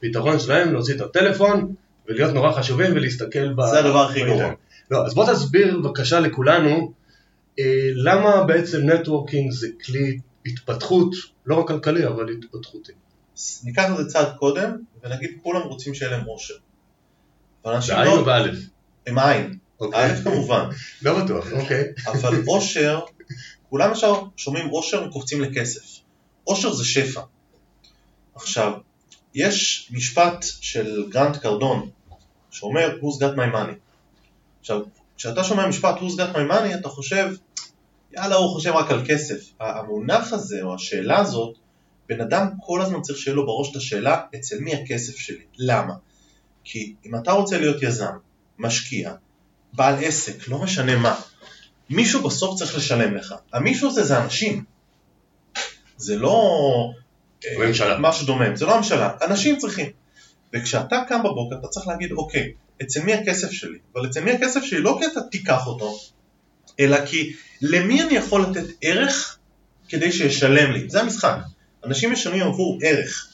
[0.00, 1.74] פתרון שלהם להוציא את הטלפון
[2.08, 3.62] ולהיות נורא חשובים ולהסתכל ב...
[3.70, 4.20] זה הדבר הכי.
[4.20, 4.52] גרוע.
[4.90, 6.92] לא, אז בוא תסביר בבקשה לכולנו
[7.94, 11.14] למה בעצם נטוורקינג זה כלי התפתחות,
[11.46, 12.92] לא רק כלכלי, אבל התפתחותי.
[13.64, 16.54] ניקח את זה צעד קודם, ונגיד כולם רוצים שיהיה להם עושר.
[17.64, 18.22] בעין או לא...
[18.24, 18.58] באלף?
[19.08, 19.58] עם עין.
[19.94, 20.68] א' כמובן.
[21.02, 21.84] לא בטוח, אוקיי.
[22.06, 23.00] אבל עושר,
[23.70, 26.00] כולם ישר שומעים עושר וקופצים לכסף.
[26.44, 27.20] עושר זה שפע.
[28.34, 28.72] עכשיו,
[29.34, 31.90] יש משפט של גרנט קרדון
[32.50, 33.74] שאומר who's got my money.
[34.60, 34.80] עכשיו,
[35.20, 37.34] כשאתה שומע משפט who's got my money אתה חושב
[38.12, 39.52] יאללה הוא חושב רק על כסף.
[39.60, 41.56] המונח הזה או השאלה הזאת,
[42.08, 45.44] בן אדם כל הזמן צריך שיהיה לו בראש את השאלה אצל מי הכסף שלי.
[45.58, 45.94] למה?
[46.64, 48.12] כי אם אתה רוצה להיות יזם,
[48.58, 49.14] משקיע,
[49.72, 51.20] בעל עסק, לא משנה מה,
[51.90, 53.34] מישהו בסוף צריך לשלם לך.
[53.52, 54.64] המישהו הזה זה אנשים.
[55.96, 56.44] זה לא
[57.44, 57.98] אה.
[57.98, 59.90] משהו דומם, זה לא הממשלה, אנשים צריכים.
[60.54, 63.78] וכשאתה קם בבוקר אתה צריך להגיד, אוקיי, אצל מי הכסף שלי?
[63.92, 65.98] אבל אצל מי הכסף שלי לא כי אתה תיקח אותו,
[66.80, 69.38] אלא כי למי אני יכול לתת ערך
[69.88, 70.88] כדי שישלם לי?
[70.88, 71.36] זה המשחק.
[71.84, 73.26] אנשים משלמים עבור ערך.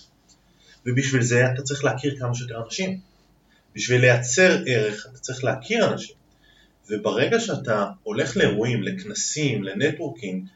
[0.87, 2.99] ובשביל זה אתה צריך להכיר כמה שיותר אנשים.
[3.75, 6.17] בשביל לייצר ערך אתה צריך להכיר אנשים.
[6.91, 10.47] וברגע שאתה הולך לאירועים, לכנסים, ל networking,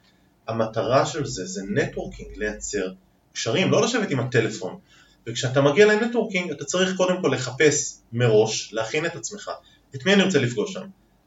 [0.49, 2.93] המטרה של זה זה networking, לייצר
[3.33, 4.79] קשרים, לא לשבת עם הטלפון.
[5.27, 9.51] וכשאתה מגיע ל networking אתה צריך קודם כל לחפש מראש, להכין את עצמך.
[9.95, 10.87] את מי אני רוצה לפגוש שם?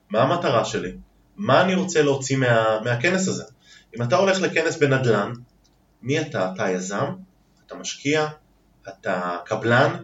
[0.10, 0.92] מה המטרה שלי?
[1.38, 3.44] מה אני רוצה להוציא מה, מהכנס הזה?
[3.98, 5.32] אם אתה הולך לכנס בנדל"ן,
[6.02, 6.52] מי אתה?
[6.56, 7.06] אתה יזם?
[7.66, 8.28] אתה משקיע?
[8.88, 9.96] אתה קבלן?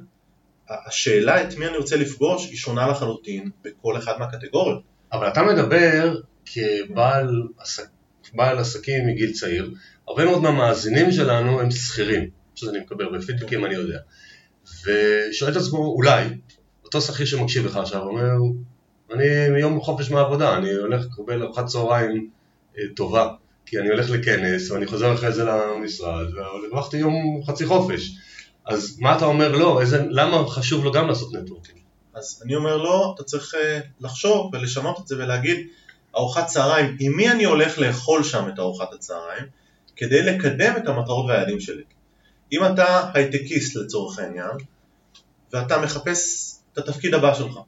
[0.70, 4.82] השאלה את מי אני רוצה לפגוש היא שונה לחלוטין בכל אחד מהקטגוריות.
[5.14, 7.88] אבל אתה מדבר כבעל עסק,
[8.34, 9.72] בעל עסקים מגיל צעיר,
[10.08, 14.00] הרבה מאוד מהמאזינים שלנו הם שכירים, שזה אני מקבל בפידבקים, אני יודע.
[14.86, 16.26] ושואל את עצמו, אולי,
[16.86, 18.32] אותו שכיר שמקשיב לך עכשיו אומר,
[19.14, 22.30] אני מיום חופש מהעבודה, אני הולך לקבל ארוחת צהריים
[22.78, 23.30] אה, טובה,
[23.66, 28.12] כי אני הולך לכנס ואני חוזר אחרי זה למשרד, והרווחתי יום חצי חופש.
[28.66, 29.82] אז מה אתה אומר לו?
[29.82, 31.80] איזה, למה חשוב לו גם לעשות נטוורקינג?
[32.14, 35.68] אז אני אומר לו, אתה צריך אה, לחשוב ולשנות את זה ולהגיד,
[36.18, 39.44] ארוחת צהריים, עם מי אני הולך לאכול שם את ארוחת הצהריים,
[39.96, 41.84] כדי לקדם את המטרות והיעדים שלי.
[42.52, 44.52] אם אתה הייטקיסט לצורך העניין,
[45.54, 47.60] ואתה מחפש את התפקיד הבא שלך,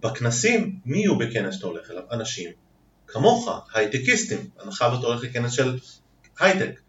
[0.00, 2.02] בכנסים, מי יהיו בכנס שאתה הולך אליו?
[2.12, 2.50] אנשים
[3.06, 5.78] כמוך, הייטקיסטים, הנחה ואתה הולך לכנס של
[6.40, 6.80] הייטק,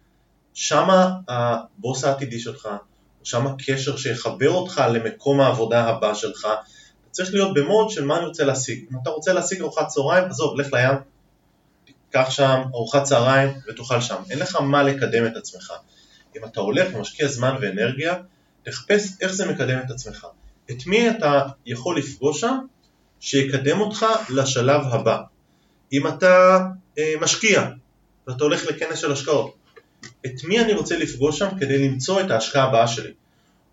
[0.54, 2.70] שמה הבוס העתידי שלך,
[3.24, 8.26] שם הקשר שיחבר אותך למקום העבודה הבא שלך, אתה צריך להיות במוד של מה אני
[8.26, 8.86] רוצה להשיג.
[8.92, 10.98] אם אתה רוצה להשיג ארוחת צהריים, עזוב, לך לים,
[11.86, 14.16] תיקח שם ארוחת צהריים ותאכל שם.
[14.30, 15.74] אין לך מה לקדם את עצמך.
[16.38, 18.16] אם אתה הולך ומשקיע זמן ואנרגיה,
[18.64, 20.28] תחפש איך זה מקדם את עצמך.
[20.72, 22.58] את מי אתה יכול לפגוש שם
[23.20, 25.18] שיקדם אותך לשלב הבא.
[25.94, 26.60] אם אתה
[26.98, 27.70] אה, משקיע
[28.28, 29.56] ואתה הולך לכנס של השקעות,
[30.26, 33.12] את מי אני רוצה לפגוש שם כדי למצוא את ההשקעה הבאה שלי?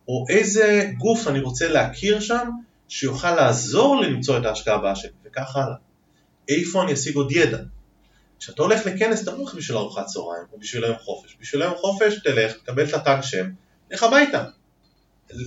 [0.08, 2.50] או איזה גוף אני רוצה להכיר שם
[2.88, 5.76] שיוכל לעזור למצוא את ההשקעה הבאה שלי, וכך הלאה.
[6.48, 7.58] איפה אני אשיג עוד ידע?
[8.38, 11.74] כשאתה הולך לכנס אתה לא הולך בשביל ארוחת צהריים או בשביל היום חופש, בשביל היום
[11.74, 13.46] חופש תלך, תקבל את הטאג שם,
[13.90, 14.44] לך הביתה.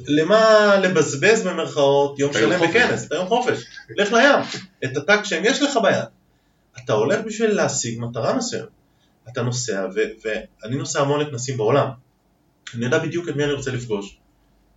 [0.07, 4.39] למה לבזבז במרכאות יום שלם בכנס, את היום חופש, לך לים,
[4.83, 6.05] את הטאג שם יש לך ביד.
[6.77, 8.69] אתה הולך בשביל להשיג מטרה מסוימת.
[9.31, 10.27] אתה נוסע, ו-
[10.63, 11.87] ואני נוסע המון לכנסים בעולם.
[12.75, 14.17] אני יודע בדיוק את מי אני רוצה לפגוש,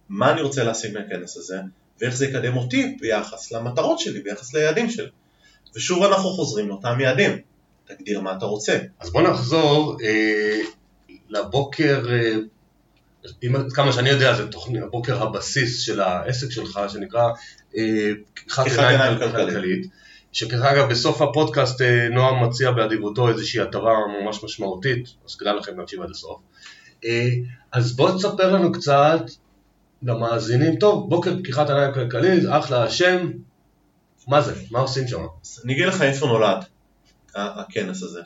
[0.09, 1.61] מה אני רוצה להשיג מהכנס הזה,
[2.01, 5.09] ואיך זה יקדם אותי ביחס למטרות שלי, ביחס ליעדים שלי.
[5.75, 7.39] ושוב אנחנו חוזרים לאותם יעדים.
[7.95, 8.79] תגדיר מה אתה רוצה.
[9.01, 10.61] אז בוא נחזור אה,
[11.29, 12.35] לבוקר, אה,
[13.43, 17.29] אם, כמה שאני יודע זה תוכנית, הבוקר הבסיס של העסק שלך שנקרא
[17.77, 19.87] אה, פתיחת עיניים כלכלית.
[20.33, 25.79] שככה אגב בסוף הפודקאסט אה, נועם מציע באדיבותו איזושהי הטבה ממש משמעותית, אז כדאי לכם
[25.79, 26.41] להקשיב עד הסוף.
[27.05, 27.29] אה,
[27.73, 29.21] אז בוא תספר לנו קצת
[30.03, 33.31] למאזינים, טוב, בוקר פתיחת עיניים כלכלית, אחלה השם,
[34.29, 34.55] מה זה?
[34.71, 35.27] מה עושים שם?
[35.65, 36.65] אני אגיד לך איפה נולד
[37.35, 38.21] הכנס הזה.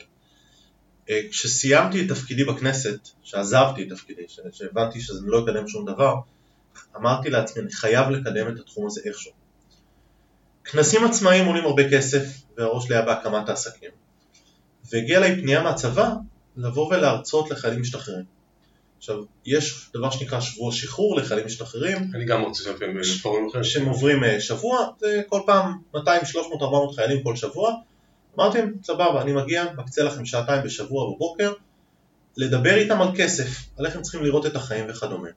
[1.09, 6.15] אה, כשסיימתי את תפקידי בכנסת, שעזבתי את תפקידי, שהבנתי שזה לא יקדם שום דבר,
[6.95, 9.31] אמרתי לעצמי, אני חייב לקדם את התחום הזה איכשהו.
[10.63, 12.23] כנסים עצמאיים עולים הרבה כסף,
[12.57, 13.91] והראש שלי היה בהקמת העסקים.
[14.91, 16.13] והגיעה אליי פנייה מהצבא
[16.57, 18.25] לבוא ולהרצות לחיילים משתחררים.
[18.97, 21.97] עכשיו, יש דבר שנקרא שבוע שחרור לחיילים משתחררים.
[22.15, 22.79] אני גם רוצה לשבת
[23.17, 23.63] בפורום אחר.
[23.63, 27.73] שהם עוברים אה, שבוע, זה כל פעם 200, 300, 400 חיילים כל שבוע.
[28.39, 31.53] אמרתי להם, סבבה, אני מגיע, מקצה לכם שעתיים בשבוע בבוקר,
[32.37, 35.29] לדבר איתם על כסף, על איך הם צריכים לראות את החיים וכדומה.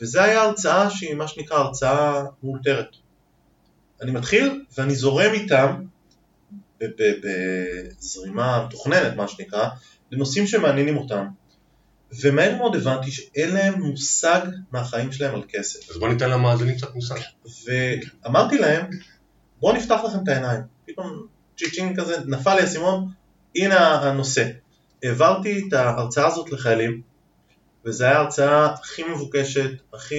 [0.00, 2.96] וזה היה הרצאה שהיא מה שנקרא הרצאה מאולתרת.
[4.02, 5.84] אני מתחיל ואני זורם איתם
[6.80, 9.68] בזרימה מתוכננת מה שנקרא,
[10.10, 11.26] לנושאים שמעניינים אותם.
[12.20, 14.40] ומהר מאוד הבנתי שאין להם מושג
[14.72, 15.90] מהחיים שלהם על כסף.
[15.90, 17.16] אז בוא ניתן למאזינים קצת מושג.
[17.66, 18.86] ואמרתי להם,
[19.60, 20.60] בואו נפתח לכם את העיניים.
[20.86, 21.26] פתאום
[21.56, 23.08] צ'יצ'ינג כזה, נפל לי האסימון,
[23.56, 24.48] הנה הנושא.
[25.02, 27.02] העברתי את ההרצאה הזאת לחיילים,
[27.84, 30.16] וזו הייתה ההרצאה הכי מבוקשת, הכי...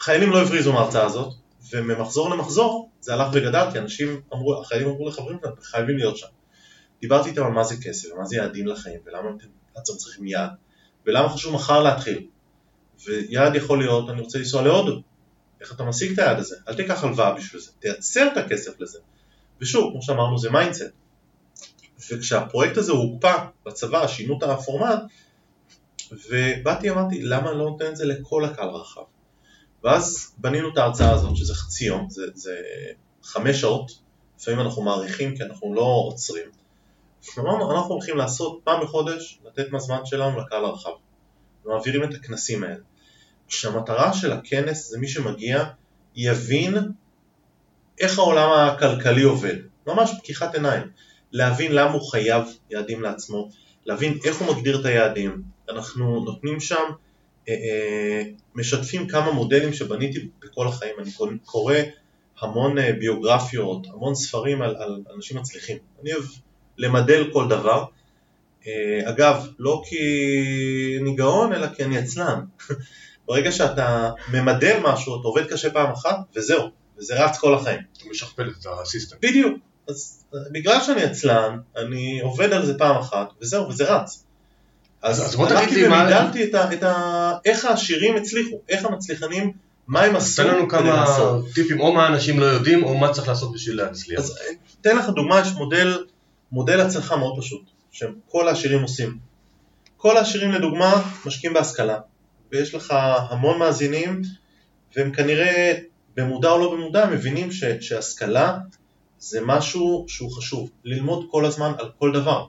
[0.00, 1.34] חיילים לא הבריזו מההרצאה הזאת,
[1.72, 6.26] וממחזור למחזור זה הלך וגדל, כי אנשים אמרו, החיילים אמרו לחברים שלהם, חייבים להיות שם.
[7.00, 9.30] דיברתי איתם על מה זה כסף, ומה זה יעדים לחיים, ולמה
[9.72, 10.50] אתם צריכים יעד,
[11.06, 12.26] ולמה חשוב מחר להתחיל.
[13.06, 15.02] ויעד יכול להיות, אני רוצה לנסוע להודו,
[15.60, 16.56] איך אתה משיג את היעד הזה?
[16.68, 18.98] אל תיקח הלוואה בשביל זה, תייצר את הכסף לזה.
[19.60, 20.92] ושוב, כמו שאמרנו, זה mindset.
[22.12, 25.02] וכשהפרויקט הזה הוקפא בצבא, שינו את הפורמט,
[26.12, 29.00] ובאתי אמרתי, למה לא נותן את זה לכל הקהל הרחב?
[29.84, 32.56] ואז בנינו את ההרצאה הזאת, שזה חצי יום, זה, זה
[33.22, 33.92] חמש שעות,
[34.38, 36.48] לפעמים אנחנו מעריכים כי אנחנו לא עוצרים.
[37.38, 40.90] אמרנו, אנחנו הולכים לעשות פעם בחודש, לתת מהזמן שלנו לקהל הרחב.
[41.64, 42.82] ומעבירים את הכנסים האלה.
[43.48, 45.64] כשהמטרה של הכנס זה מי שמגיע
[46.16, 46.74] יבין
[48.00, 49.54] איך העולם הכלכלי עובד,
[49.86, 50.82] ממש פתיחת עיניים,
[51.32, 53.48] להבין למה הוא חייב יעדים לעצמו,
[53.86, 56.84] להבין איך הוא מגדיר את היעדים, אנחנו נותנים שם,
[57.48, 58.22] אה, אה,
[58.54, 61.74] משתפים כמה מודלים שבניתי בכל החיים, אני קורא
[62.40, 66.24] המון אה, ביוגרפיות, המון ספרים על, על אנשים מצליחים, אני אוהב
[66.78, 67.84] למדל כל דבר,
[69.04, 69.98] אגב, לא כי
[71.00, 72.40] אני גאון אלא כי אני עצלן.
[73.26, 76.68] ברגע שאתה ממדל משהו, אתה עובד קשה פעם אחת, וזהו,
[77.00, 77.80] וזה רץ כל החיים.
[77.92, 79.16] אתה משכפל את הסיסטם.
[79.22, 79.58] בדיוק.
[79.88, 84.24] אז בגלל שאני עצלן, אני עובד על זה פעם אחת, וזהו, וזה רץ.
[85.02, 86.00] אז, אז בוא תגיד לי מה...
[86.00, 87.32] הלכתי ומידלתי את, את ה...
[87.44, 89.52] איך העשירים הצליחו, איך המצליחנים,
[89.86, 91.06] מה הם עשו תן לנו כמה
[91.54, 94.18] טיפים, או מה אנשים לא יודעים, או מה צריך לעשות בשביל להצליח.
[94.18, 94.38] אז
[94.80, 96.04] תן לך דוגמה, יש מודל,
[96.52, 99.18] מודל הצלחה מאוד פשוט, שכל העשירים עושים.
[99.96, 101.98] כל העשירים לדוגמה משקיעים בהשכלה.
[102.52, 102.94] ויש לך
[103.30, 104.22] המון מאזינים
[104.96, 105.74] והם כנראה
[106.20, 108.58] במודע או לא במודע מבינים ש, שהשכלה
[109.18, 112.46] זה משהו שהוא חשוב, ללמוד כל הזמן על כל דבר.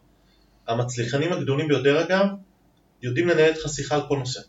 [0.67, 2.25] המצליחנים הגדולים ביותר אגב
[3.01, 4.41] יודעים לנהל איתך שיחה על כל נושא.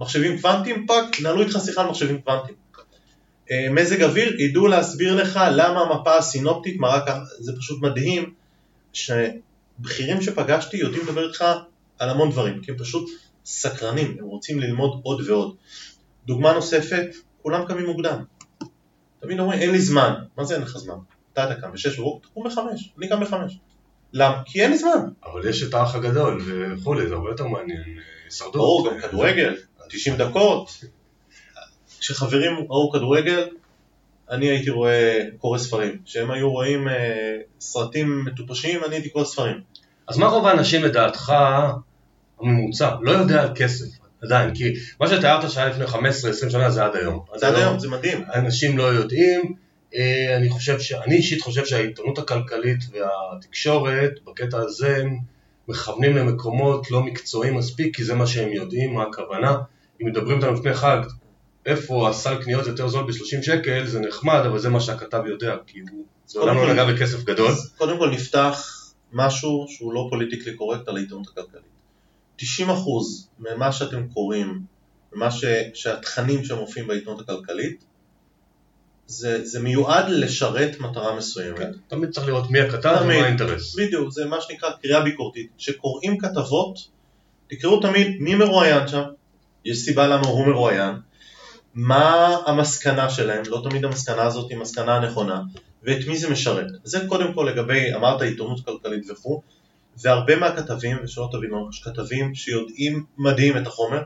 [0.00, 2.56] מחשבים קוונטיים, fuck, נהלו איתך שיחה על מחשבים קוונטיים.
[3.50, 8.34] אה, מזג אוויר, ידעו להסביר לך למה המפה הסינופטית מראה ככה, זה פשוט מדהים
[8.92, 9.10] ש...
[9.78, 11.44] בכירים שפגשתי יודעים לדבר איתך
[11.98, 13.10] על המון דברים, כי הם פשוט
[13.44, 15.54] סקרנים, הם רוצים ללמוד עוד ועוד.
[16.26, 17.06] דוגמה נוספת,
[17.42, 18.24] כולם קמים מוקדם.
[19.22, 20.14] תמיד אומרים, אין לי זמן.
[20.36, 20.94] מה זה אין לך זמן?
[21.32, 23.58] אתה אתה קם בשש בבוקר, תקום בחמש, אני קם בחמש.
[24.12, 24.42] למה?
[24.44, 25.08] כי אין לי זמן.
[25.24, 27.82] אבל יש את האח הגדול וכולי, זה הרבה יותר מעניין.
[28.24, 28.54] הישרדות.
[28.54, 29.56] ברור, גם כדורגל,
[29.88, 30.84] 90 דקות.
[32.00, 33.48] כשחברים ראו כדורגל,
[34.30, 35.98] אני הייתי רואה, קורא ספרים.
[36.04, 39.60] כשהם היו רואים אה, סרטים מטופשים, אני הייתי קורא ספרים.
[40.08, 41.32] אז מה רוב האנשים לדעתך,
[42.40, 44.54] הממוצע, לא יודע על כסף עדיין?
[44.54, 47.24] כי מה שתיארת שהיה לפני 15-20 שנה זה עד היום.
[47.36, 48.24] זה עד היום, זה מדהים.
[48.34, 49.54] אנשים לא יודעים.
[49.94, 50.92] אה, אני חושב ש...
[50.92, 55.04] אני אישית חושב שהעיתונות הכלכלית והתקשורת בקטע הזה
[55.68, 59.56] מכוונים למקומות לא מקצועיים מספיק כי זה מה שהם יודעים, מה הכוונה.
[60.02, 60.98] אם מדברים איתנו לפני חג,
[61.66, 65.80] איפה הסל קניות יותר זול ב-30 שקל, זה נחמד, אבל זה מה שהכתב יודע, כי
[65.80, 66.04] הוא
[66.34, 67.52] מעולם לא נגע בכסף גדול.
[67.78, 68.68] קודם כל נפתח
[69.12, 71.71] משהו שהוא לא פוליטיקלי קורקט על העיתונות הכלכלית.
[72.42, 72.64] 90%
[73.38, 74.62] ממה שאתם קוראים,
[75.12, 75.44] ממה ש...
[75.74, 77.84] שהתכנים שמופיעים בעיתונות הכלכלית,
[79.06, 81.58] זה, זה מיועד לשרת מטרה מסוימת.
[81.58, 82.98] כן, תמיד צריך לראות מי הכתב.
[83.02, 83.76] ומה האינטרס.
[83.76, 85.50] בדיוק, זה מה שנקרא קריאה ביקורתית.
[85.58, 86.78] כשקוראים כתבות,
[87.48, 89.02] תקראו תמיד מי מרואיין שם,
[89.64, 90.94] יש סיבה למה הוא מרואיין,
[91.74, 95.42] מה המסקנה שלהם, לא תמיד המסקנה הזאת היא המסקנה הנכונה,
[95.82, 96.66] ואת מי זה משרת.
[96.84, 99.42] זה קודם כל לגבי, אמרת עיתונות כלכלית וכו',
[100.00, 104.02] והרבה מהכתבים, ושלא תבינו, יש כתבים שיודעים מדהים את החומר,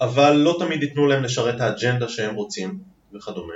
[0.00, 2.78] אבל לא תמיד ייתנו להם לשרת את האג'נדה שהם רוצים
[3.14, 3.54] וכדומה,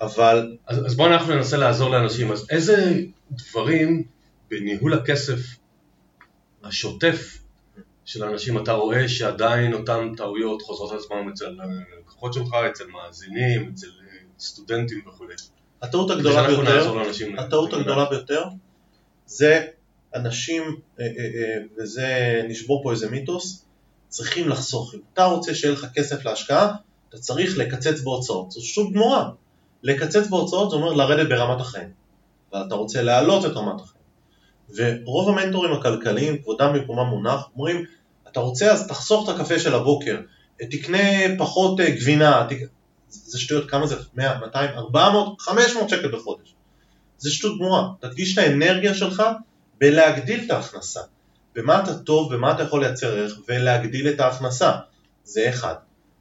[0.00, 2.32] אבל אז, אז בואו אנחנו ננסה לעזור לאנשים.
[2.32, 4.02] אז איזה דברים
[4.50, 5.40] בניהול הכסף
[6.64, 7.38] השוטף
[8.04, 11.56] של אנשים אתה רואה שעדיין אותן טעויות חוזרות על עצמם אצל
[12.00, 15.26] לקוחות שלך, אצל מאזינים, אצל אה, סטודנטים וכו'.
[15.82, 16.98] הטעות הגדולה ביותר.
[17.38, 18.44] הטעות הגדולה ביותר
[19.26, 19.66] זה
[20.16, 20.62] אנשים,
[21.00, 23.64] אה, אה, אה, וזה נשבור פה איזה מיתוס,
[24.08, 24.94] צריכים לחסוך.
[24.94, 26.74] אם אתה רוצה שיהיה לך כסף להשקעה,
[27.08, 28.50] אתה צריך לקצץ בהוצאות.
[28.50, 29.30] זו שוב גמורה.
[29.82, 31.88] לקצץ בהוצאות זה אומר לרדת ברמת החיים.
[32.52, 33.96] אבל אתה רוצה להעלות את רמת החיים.
[34.74, 37.84] ורוב המנטורים הכלכליים, כבודם במקומם מונח, אומרים,
[38.28, 40.20] אתה רוצה אז תחסוך את הקפה של הבוקר,
[40.70, 40.98] תקנה
[41.38, 42.56] פחות גבינה, תק...
[43.08, 43.96] זה שטויות, כמה זה?
[44.14, 46.54] 100, 200, 400, 500 שקל בחודש.
[47.18, 47.88] זה שטות גמורה.
[48.00, 49.22] תקדיש את האנרגיה שלך
[49.78, 51.00] בלהגדיל את ההכנסה.
[51.54, 54.72] במה אתה טוב, במה אתה יכול לייצר ערך, ולהגדיל את ההכנסה.
[55.24, 55.74] זה אחד.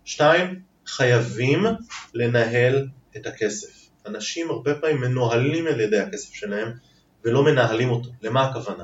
[0.06, 1.66] שתיים, חייבים
[2.14, 2.88] לנהל
[3.18, 3.90] את הכסף.
[4.06, 6.72] אנשים הרבה פעמים מנוהלים על ידי הכסף שלהם
[7.24, 8.10] ולא מנהלים אותו.
[8.22, 8.84] למה הכוונה?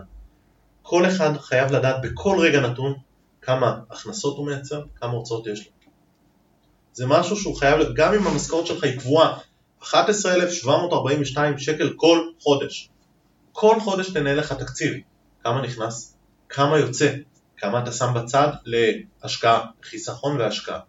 [0.82, 2.94] כל אחד חייב לדעת בכל רגע נתון
[3.42, 5.72] כמה הכנסות הוא מייצר, כמה הוצאות יש לו.
[6.94, 9.38] זה משהו שהוא חייב, גם אם המשכורת שלך היא קבועה,
[9.84, 12.91] 11,742 שקל כל חודש.
[13.52, 14.94] כל חודש תנהל לך תקציב.
[15.44, 16.18] כמה נכנס?
[16.50, 17.14] כמה יוצא?
[17.58, 20.80] כמה אתה שם בצד להשקעה, חיסכון והשקעה.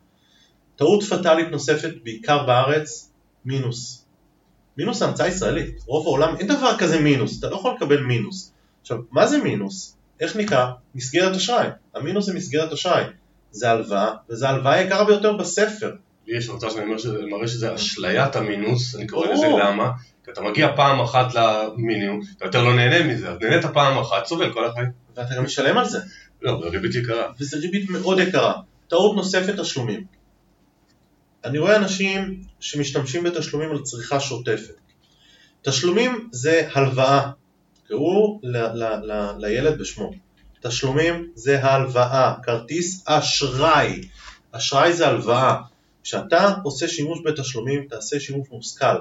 [0.77, 3.11] טעות פטאלית נוספת, בעיקר בארץ,
[3.45, 4.05] מינוס.
[4.79, 5.83] מינוס זה המצאה ישראלית.
[5.87, 8.53] רוב העולם אין דבר כזה מינוס, אתה לא יכול לקבל מינוס.
[8.81, 9.97] עכשיו, מה זה מינוס?
[10.21, 10.71] איך נקרא?
[10.95, 11.69] מסגרת אשראי.
[11.95, 13.05] המינוס זה מסגרת אשראי.
[13.51, 15.95] זה הלוואה, וזו ההלוואה היקרה ביותר בספר.
[16.27, 19.29] לי יש הרצאה שאני אומר שזה מראה שזה אשליית המינוס, אני קורא.
[19.29, 19.91] לזה למה?
[20.25, 24.27] כי אתה מגיע פעם אחת למינימום, אתה יותר לא נהנה מזה, אז נהנית פעם אחת,
[24.27, 24.91] סובל כל החיים.
[25.17, 25.99] ואתה גם משלם על זה.
[26.43, 27.33] לא, זה ריבית יקרה.
[27.41, 28.55] וזו ריבית מאוד יקרה.
[28.89, 30.05] טעות נוספת, תשלומים.
[31.45, 34.75] אני רואה אנשים שמשתמשים בתשלומים על צריכה שוטפת.
[35.63, 37.31] תשלומים זה הלוואה.
[37.89, 40.13] קראו ל- ל- ל- לילד בשמו.
[40.61, 44.01] תשלומים זה הלוואה, כרטיס אשראי.
[44.53, 45.57] אשראי זה הלוואה.
[46.03, 48.97] כשאתה עושה שימוש בתשלומים, תעשה שימוש מושכל.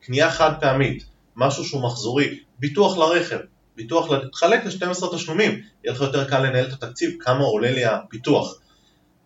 [0.00, 1.04] קנייה חד פעמית,
[1.36, 3.38] משהו שהוא מחזורי, ביטוח לרכב,
[3.76, 5.50] ביטוח, ל- תחלק ל-12 תשלומים,
[5.84, 8.54] יהיה לך יותר קל לנהל את התקציב, כמה עולה לי הפיתוח.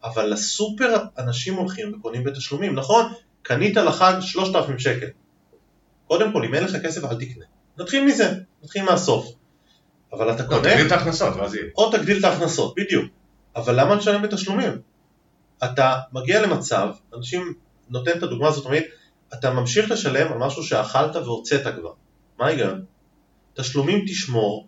[0.04, 3.12] אבל לסופר אנשים הולכים וקונים בתשלומים, נכון?
[3.42, 5.06] קנית לחג 3,000 שקל.
[6.06, 7.44] קודם כל, אם אין לך כסף אל תקנה.
[7.78, 9.26] נתחיל מזה, נתחיל מהסוף.
[10.12, 11.66] אבל אתה לא, קונה, תגדיל את ההכנסות, ואז יהיה.
[11.76, 13.04] או תגדיל את ההכנסות, בדיוק.
[13.56, 14.78] אבל למה לשלם בתשלומים?
[15.64, 17.54] אתה מגיע למצב, אנשים,
[17.88, 18.82] נותן את הדוגמה הזאת, אומרים,
[19.38, 21.92] אתה ממשיך לשלם על משהו שאכלת והוצאת כבר.
[22.38, 22.84] מה ההיגיון?
[23.54, 24.66] תשלומים תשמור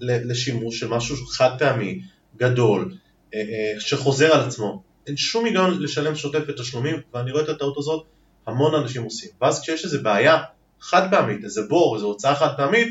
[0.00, 2.00] לשימוש של משהו חד פעמי,
[2.36, 2.94] גדול,
[3.34, 4.82] אה, אה, שחוזר על עצמו.
[5.06, 8.04] אין שום היגיון לשלם שוטף בתשלומים, ואני רואה את הטעות הזאת,
[8.46, 9.30] המון אנשים עושים.
[9.40, 10.42] ואז כשיש איזו בעיה
[10.80, 12.88] חד פעמית, איזה בור, איזו הוצאה חד פעמית,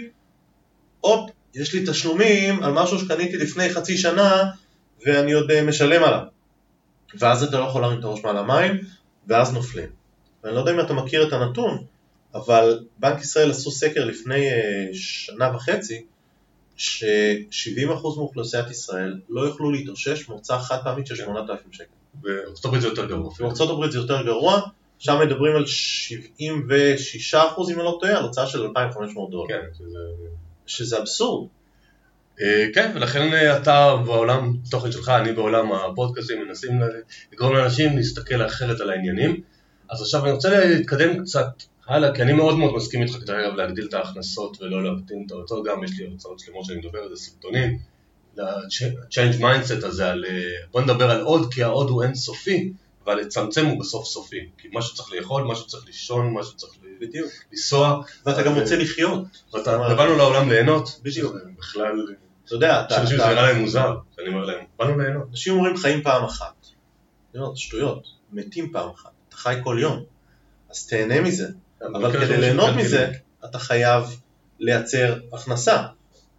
[1.00, 4.44] הופ, יש לי תשלומים על משהו שקניתי לפני חצי שנה
[5.06, 6.22] ואני עוד אה, משלם עליו.
[7.20, 8.82] ואז אתה לא יכול להרים את הראש מעל המים,
[9.28, 10.03] ואז נופלים.
[10.44, 11.84] ואני לא יודע אם אתה מכיר את הנתון,
[12.34, 16.06] אבל בנק ישראל עשו סקר לפני אה, שנה וחצי,
[16.78, 21.86] ש-70% מאוכלוסיית ישראל לא יוכלו להתאושש מהוצאה חד פעמית של 8,000 שקל.
[22.14, 23.34] בארצות הברית זה יותר גרוע.
[23.40, 24.62] בארצות הברית זה יותר גרוע,
[25.00, 25.68] שם מדברים על 76%
[27.72, 29.48] אם אני לא טועה, על הוצאה של 2,500 דולר.
[29.48, 30.00] כן, שזה...
[30.68, 31.48] שזה אבסורד.
[32.42, 36.82] אה, כן, ולכן אה, אתה בעולם תוכן שלך, אני בעולם הפודקאסטים, מנסים
[37.34, 39.42] לגרום לאנשים להסתכל אחרת על העניינים.
[39.94, 41.48] אז עכשיו אני רוצה להתקדם קצת
[41.88, 45.32] הלאה, כי אני מאוד מאוד מסכים איתך כדי אגב להגדיל את ההכנסות ולא להקטין את
[45.32, 47.78] ההוצאות, גם יש לי הרצאות שלמות שאני מדבר על זה, סרטונים,
[48.38, 50.32] ל-change mindset הזה, על, אה,
[50.72, 52.74] בוא נדבר על עוד, כי העוד הוא אינסופי,
[53.06, 57.32] אבל לצמצם הוא בסוף סופי, כי מה שצריך לאכול, מה שצריך לישון, מה שצריך בדיוק.
[57.52, 59.24] לנסוע, ואתה גם רוצה לחיות.
[59.54, 61.36] ואתה, ובאנו לעולם ליהנות, בדיוק.
[61.58, 61.96] בכלל,
[62.46, 63.02] אתה יודע, אתה...
[63.02, 65.24] אנשים אתה- נראה להם מוזר, אני אומר להם, באנו ליהנות.
[65.32, 66.68] אנשים אומרים חיים פעם אחת.
[67.34, 68.08] לא, שטויות.
[68.32, 69.12] מתים פעם אחת.
[69.34, 70.04] אתה חי כל יום.
[70.72, 71.48] אז תהנה מזה.
[71.82, 73.12] אבל כדי ליהנות מזה.
[73.46, 74.04] אתה חייב
[74.60, 75.84] לייצר הכנסה.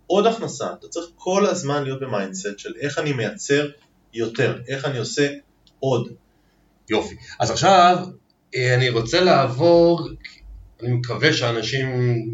[0.06, 0.72] עוד הכנסה.
[0.78, 3.68] אתה צריך כל הזמן להיות ב mindset של איך אני מייצר
[4.14, 5.28] יותר, איך אני עושה
[5.80, 6.08] עוד.
[6.90, 7.14] יופי.
[7.40, 7.96] אז עכשיו
[8.54, 10.08] אה, אני רוצה לעבור,
[10.82, 11.86] אני מקווה שאנשים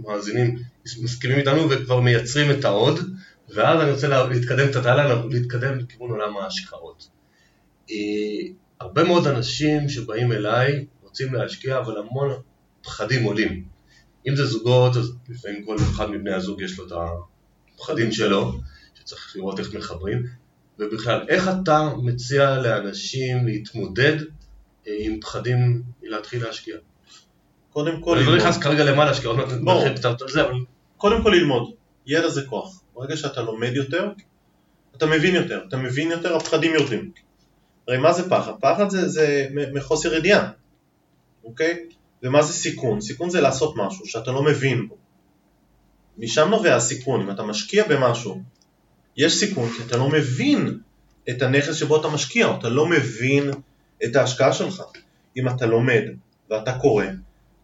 [0.07, 0.59] מאזינים
[1.03, 3.01] מסכימים איתנו וכבר מייצרים את העוד,
[3.55, 7.09] ואז אני רוצה לה- להתקדם קצת הלאה, להתקדם לכיוון עולם ההשקעות.
[8.81, 12.31] הרבה מאוד אנשים שבאים אליי רוצים להשקיע, אבל המון
[12.83, 13.65] פחדים עולים.
[14.29, 16.93] אם זה זוגות, אז לפעמים כל אחד מבני הזוג יש לו את
[17.77, 18.53] הפחדים שלו,
[18.95, 20.27] שצריך לראות איך מחברים.
[20.79, 24.17] ובכלל, איך אתה מציע לאנשים להתמודד
[24.87, 26.77] אה, עם פחדים להתחיל להשקיע?
[27.73, 28.49] קודם כל אני לא ללמוד.
[28.49, 29.49] נכנס כרגע למה להשקיע, עוד מעט.
[29.49, 30.55] נרחיב קצת על זה, אבל
[30.97, 31.73] קודם כל ללמוד.
[32.07, 32.83] ידע זה כוח.
[32.95, 34.09] ברגע שאתה לומד יותר,
[34.97, 35.65] אתה מבין יותר.
[35.69, 37.11] אתה מבין יותר, הפחדים יורדים.
[37.91, 38.53] הרי מה זה פחד?
[38.61, 40.51] פחד זה, זה מחוסר ידיעה,
[41.45, 41.87] אוקיי?
[42.23, 43.01] ומה זה סיכון?
[43.01, 44.97] סיכון זה לעשות משהו שאתה לא מבין בו.
[46.19, 47.21] משם נובע הסיכון.
[47.21, 48.43] אם אתה משקיע במשהו,
[49.17, 50.79] יש סיכון כי אתה לא מבין
[51.31, 53.51] את הנכס שבו אתה משקיע, אתה לא מבין
[54.05, 54.83] את ההשקעה שלך.
[55.37, 56.03] אם אתה לומד
[56.51, 57.05] ואתה קורא,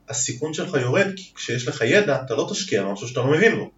[0.09, 3.71] הסיכון שלך יורד, כי כשיש לך ידע, אתה לא תשקיע במשהו שאתה לא מבין בו.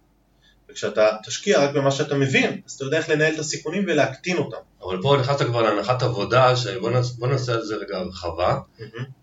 [0.69, 4.68] וכשאתה תשקיע רק במה שאתה מבין, אז אתה יודע איך לנהל את הסיכונים ולהקטין אותם.
[4.83, 8.59] אבל פה נכנסת כבר להנחת עבודה, שבוא נעשה, על זה רגע הרחבה.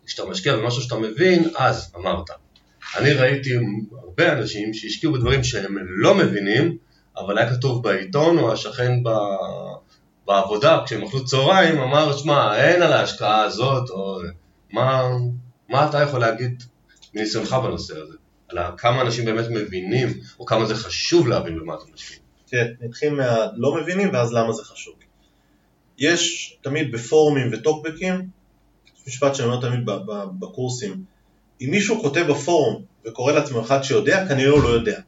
[0.06, 2.30] כשאתה משקיע במשהו שאתה מבין, אז אמרת.
[2.96, 3.50] אני ראיתי
[4.02, 6.76] הרבה אנשים שהשקיעו בדברים שהם לא מבינים,
[7.16, 9.08] אבל היה כתוב בעיתון או השכן ב...
[10.26, 14.20] בעבודה, כשהם אכלו צהריים, אמר, שמע, אין על ההשקעה הזאת, או
[14.72, 15.02] מה,
[15.68, 16.62] מה אתה יכול להגיד
[17.14, 18.14] מניסיונך בנושא הזה?
[18.48, 22.18] על כמה אנשים באמת מבינים, או כמה זה חשוב להבין במה אתה משקיע.
[22.46, 24.94] תראה, נתחיל מהלא מבינים ואז למה זה חשוב.
[25.98, 28.28] יש תמיד בפורומים וטוקבקים,
[29.06, 29.80] משפט שאני אומר תמיד
[30.38, 31.04] בקורסים,
[31.60, 35.00] אם מישהו כותב בפורום וקורא לעצמו אחד שיודע, כנראה הוא לא יודע.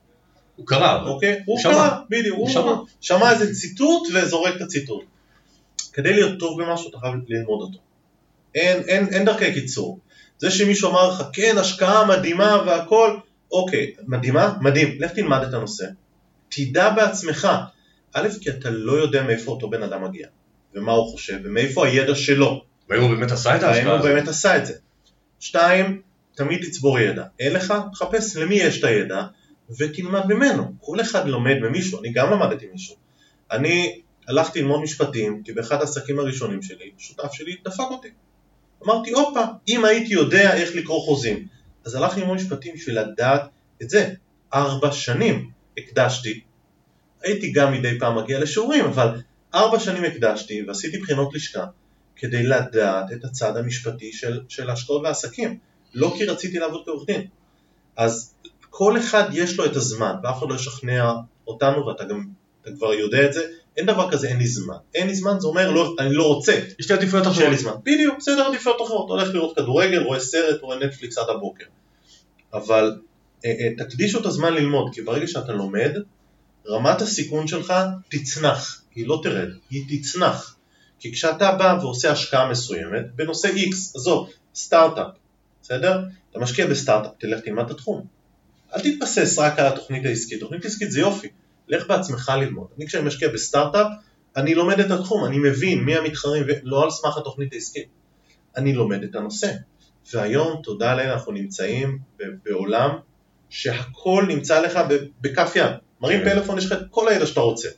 [0.57, 1.43] הוא קרא, אוקיי?
[1.47, 1.73] הוא שמע.
[1.73, 2.73] קרא, בדיוק, הוא הוא שמע.
[3.01, 5.05] שמע איזה ציטוט וזורק את הציטוט.
[5.93, 7.79] כדי להיות טוב במשהו אתה חייב ללמוד אותו.
[8.55, 9.99] אין, אין, אין דרכי קיצור.
[10.39, 13.17] זה שמישהו אמר לך, כן, השקעה מדהימה והכל,
[13.53, 14.55] אוקיי, מדהימה?
[14.61, 15.87] מדהים, לך תלמד את הנושא.
[16.49, 17.49] תדע בעצמך,
[18.13, 20.27] א', כי אתה לא יודע מאיפה אותו בן אדם מגיע,
[20.75, 24.11] ומה הוא חושב, ומאיפה הידע שלו, והאם הוא באמת עשה את והאם ההשקעה הוא הזאת.
[24.11, 24.75] באמת עשה את זה.
[25.41, 26.03] שתיים,
[26.35, 27.25] תמיד תצבור ידע.
[27.39, 27.75] אין לך?
[27.93, 29.23] תחפש למי יש את הידע
[29.79, 30.73] ותלמד ממנו.
[30.81, 32.97] כל אחד לומד ממישהו, אני גם למדתי מישהו.
[33.51, 38.09] אני הלכתי ללמוד משפטים, כי באחד העסקים הראשונים שלי, שותף שלי דפק אותי.
[38.85, 41.47] אמרתי, הופה, אם הייתי יודע איך לקרוא חוזים.
[41.85, 43.43] אז הלכתי ללמוד משפטים בשביל לדעת
[43.83, 44.15] את זה.
[44.55, 46.41] ארבע שנים הקדשתי.
[47.23, 49.21] הייתי גם מדי פעם מגיע לשיעורים, אבל
[49.55, 51.65] ארבע שנים הקדשתי ועשיתי בחינות לשכה
[52.17, 55.59] כדי לדעת את הצד המשפטי של, של השקעות ועסקים.
[55.95, 57.27] לא כי רציתי לעבוד כעורך דין.
[57.97, 58.35] אז
[58.71, 61.13] כל אחד יש לו את הזמן, ואף אחד לא ישכנע
[61.47, 62.25] אותנו, ואתה גם
[62.63, 63.41] אתה כבר יודע את זה,
[63.77, 64.77] אין דבר כזה אין לי זמן.
[64.95, 67.51] אין לי זמן זה אומר לא, אני לא רוצה יש לי עדיפויות שאין אחרות.
[67.51, 67.73] לי זמן.
[67.83, 71.65] בדיוק, בסדר עדיפויות אחרות, הולך לראות כדורגל, רואה סרט, רואה נטפליקס עד הבוקר.
[72.53, 73.01] אבל
[73.45, 75.91] אה, אה, תקדישו את הזמן ללמוד, כי ברגע שאתה לומד,
[76.69, 77.75] רמת הסיכון שלך
[78.09, 80.57] תצנח, היא לא תרד, היא תצנח.
[80.99, 85.07] כי כשאתה בא ועושה השקעה מסוימת, בנושא X, עזוב, סטארט-אפ,
[85.63, 86.03] בסדר?
[86.31, 88.07] אתה משקיע בסטארט-אפ, תלך תלמד את התחום.
[88.75, 91.29] אל תתבסס רק על התוכנית העסקית, תוכנית עסקית זה יופי,
[91.69, 92.67] לך בעצמך ללמוד.
[92.79, 93.87] אני כשאני משקיע בסטארט-אפ,
[94.37, 97.87] אני לומד את התחום, אני מבין מי המתחרים, לא על סמך התוכנית העסקית.
[98.57, 99.53] אני לומד את הנושא.
[100.13, 101.99] והיום, תודה לאל, אנחנו נמצאים
[102.45, 102.91] בעולם
[103.51, 104.79] שהכל נמצא לך
[105.21, 105.73] בכף יד.
[106.01, 106.31] מרים כן.
[106.31, 107.69] פלאפון, יש לך את כל הידע שאתה רוצה.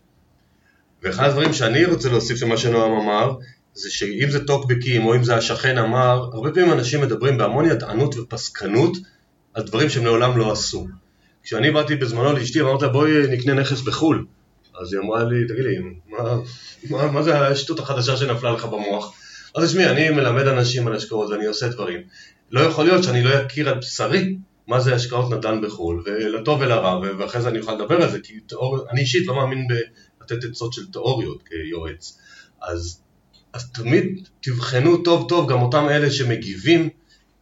[1.03, 3.35] ואחד הדברים שאני רוצה להוסיף למה שנועם אמר,
[3.75, 8.19] זה שאם זה טוקבקים או אם זה השכן אמר, הרבה פעמים אנשים מדברים בהמון ידענות
[8.19, 8.97] ופסקנות
[9.55, 10.87] על דברים שהם לעולם לא עשו.
[11.43, 14.27] כשאני באתי בזמנו לאשתי ואמרתי לה בואי נקנה נכס בחו"ל,
[14.81, 15.79] אז היא אמרה לי, תגיד לי,
[16.09, 16.19] מה,
[16.91, 19.13] מה, מה זה השטות החדשה שנפלה לך במוח?
[19.57, 22.01] אז תשמעי, אני מלמד אנשים על השקעות ואני עושה דברים.
[22.51, 24.37] לא יכול להיות שאני לא אכיר על בשרי
[24.67, 28.41] מה זה השקעות נדל"ן בחו"ל, ולטוב ולרע, ואחרי זה אני אוכל לדבר על זה, כי
[28.41, 28.79] תיאור...
[28.91, 29.67] אני אישית לא מאמין
[30.31, 32.19] בלתת עצות של תיאוריות כיועץ.
[32.63, 33.01] אז,
[33.53, 36.89] אז תמיד תבחנו טוב טוב גם אותם אלה שמגיבים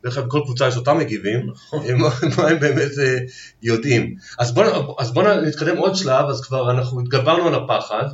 [0.05, 1.87] דרך אגב בכל קבוצה יש אותם מגיבים, נכון.
[2.37, 3.19] מה הם באמת אה,
[3.63, 4.17] יודעים.
[4.39, 8.05] אז בואו בוא נתקדם עוד שלב, אז כבר אנחנו התגברנו על הפחד,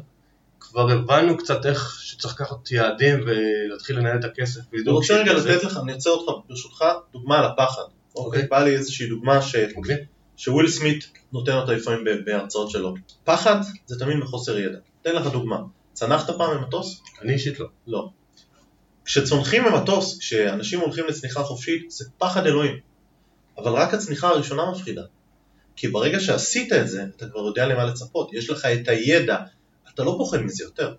[0.60, 4.60] כבר הבנו קצת איך שצריך לקחת יעדים ולהתחיל לנהל את הכסף.
[4.72, 7.82] אני רוצה רגע לתת לך, אני רוצה אותך ברשותך דוגמה על הפחד.
[7.82, 8.46] אוקיי, אוקיי.
[8.48, 9.56] בא לי איזושהי דוגמה ש...
[9.76, 9.96] אוקיי?
[10.36, 12.94] שוויל סמית נותן אותה לפעמים בהרצאות שלו.
[13.24, 13.56] פחד
[13.86, 14.78] זה תמיד מחוסר ידע.
[15.02, 15.56] אתן לך דוגמה.
[15.92, 17.02] צנחת פעם במטוס?
[17.22, 17.66] אני אישית לא.
[17.86, 18.08] לא.
[19.04, 22.76] כשצונחים במטוס, כשאנשים הולכים לצניחה חופשית, זה פחד אלוהים.
[23.58, 25.02] אבל רק הצניחה הראשונה מפחידה.
[25.76, 28.32] כי ברגע שעשית את זה, אתה כבר יודע למה לצפות.
[28.32, 29.38] יש לך את הידע,
[29.94, 30.94] אתה לא פוחד מזה יותר.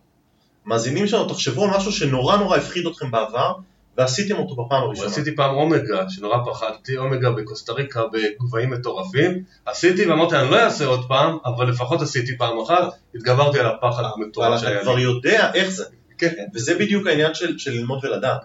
[0.65, 3.53] מאזינים שלנו, תחשבו על משהו שנורא נורא הפחיד אתכם בעבר,
[3.97, 5.07] ועשיתם אותו בפעם הראשונה.
[5.07, 10.85] עשיתי פעם אומגה, שנורא פחדתי, אומגה בקוסטה ריקה בגבהים מטורפים, עשיתי ואמרתי אני לא אעשה
[10.85, 14.95] עוד פעם, אבל לפחות עשיתי פעם אחת, התגברתי על הפחד אבל המטורף אתה שהיה כבר
[14.95, 15.01] לי.
[15.01, 15.85] יודע איך זה.
[16.17, 16.33] כן.
[16.53, 18.41] וזה בדיוק העניין של, של ללמוד ולדעת.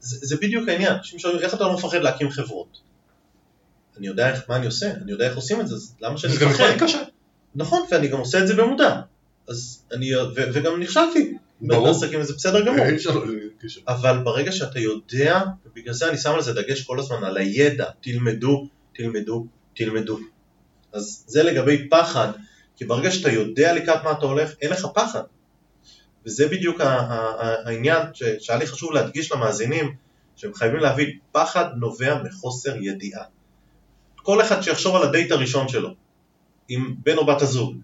[0.00, 0.96] זה, זה בדיוק העניין.
[1.02, 2.78] שואלים, איך אתה לא מפחד להקים חברות?
[3.98, 6.32] אני יודע איך, מה אני עושה, אני יודע איך עושים את זה, אז למה שאני
[6.32, 6.50] זה גם
[6.80, 7.02] קשה.
[7.54, 9.00] נכון, ואני גם עושה את זה במודע.
[9.48, 11.36] אז אני, ו, וגם נכשלתי.
[11.66, 11.86] ברור.
[11.86, 12.84] בעסקים וזה בסדר גמור.
[12.84, 13.24] אי אפשר לא
[13.58, 13.80] קשה.
[13.88, 17.90] אבל ברגע שאתה יודע, ובגלל זה אני שם על זה דגש כל הזמן, על הידע,
[18.00, 20.18] תלמדו, תלמדו, תלמדו.
[20.92, 22.28] אז זה לגבי פחד,
[22.76, 25.22] כי ברגע שאתה יודע לקראת מה אתה הולך, אין לך פחד.
[26.26, 29.94] וזה בדיוק העניין שהיה לי חשוב להדגיש למאזינים,
[30.36, 33.24] שהם חייבים להבין, פחד נובע מחוסר ידיעה.
[34.16, 35.94] כל אחד שיחשוב על הדייט הראשון שלו,
[36.68, 37.76] עם בן או בת הזוג,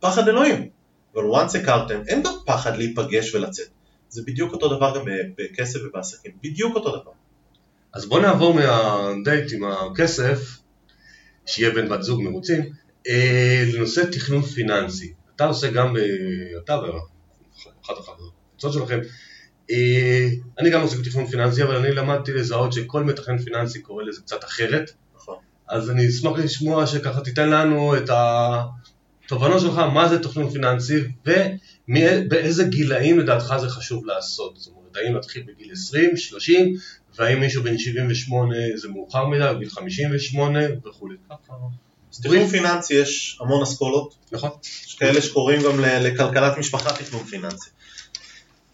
[0.00, 0.68] פחד אלוהים.
[1.14, 3.68] אבל once הכרתם, אין גם פחד להיפגש ולצאת.
[4.08, 5.04] זה בדיוק אותו דבר גם
[5.38, 7.10] בכסף ובעסקים, בדיוק אותו דבר.
[7.92, 10.58] אז בוא נעבור מהדייט עם הכסף,
[11.46, 12.62] שיהיה בן בת זוג מרוצים,
[13.08, 15.12] אה, לנושא תכנון פיננסי.
[15.36, 15.98] אתה עושה גם, ב...
[16.64, 18.98] אתה ואחת הקבוצות שלכם,
[19.70, 24.20] אה, אני גם עושה תכנון פיננסי, אבל אני למדתי לזהות שכל מתכנן פיננסי קורא לזה
[24.20, 25.36] קצת אחרת, נכון.
[25.68, 28.10] אז אני אשמח לשמוע שככה תיתן לנו את
[29.32, 34.56] התובנות שלך, מה זה תכנון פיננסי ובאיזה גילאים לדעתך זה חשוב לעשות.
[34.56, 36.74] זאת אומרת, האם להתחיל בגיל 20, 30,
[37.18, 41.16] והאם מישהו בן 78 זה מאוחר מדי, או גיל 58 וכולי.
[42.12, 44.50] אז תכנון פיננסי יש המון אסכולות, נכון?
[44.86, 47.70] יש כאלה שקוראים גם לכלכלת משפחה תכנון פיננסי.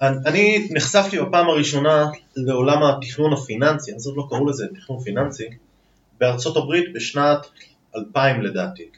[0.03, 2.07] אני נחשפתי בפעם הראשונה
[2.37, 5.49] לעולם התכנון הפיננסי, אז עוד לא קראו לזה תכנון פיננסי,
[6.21, 7.39] בארצות הברית בשנת
[7.97, 8.89] 2000 לדעתי,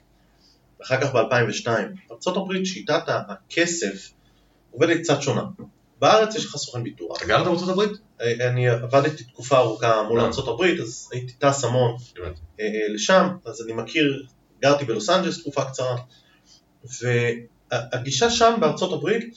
[0.80, 1.68] ואחר כך ב-2002.
[2.08, 4.10] בארצות הברית שיטת הכסף
[4.70, 5.42] עובדת קצת שונה.
[6.00, 7.16] בארץ יש לך סוכן ביטוח.
[7.18, 7.90] אתה גרת בארצות הברית?
[8.20, 10.26] אני עבדתי תקופה ארוכה מול אה.
[10.26, 11.96] ארצות הברית, אז הייתי טס המון.
[12.18, 14.26] אה, אה, לשם, אז אני מכיר,
[14.62, 15.96] גרתי בלוס אנג'לס תקופה קצרה,
[17.02, 19.34] והגישה שם בארצות הברית,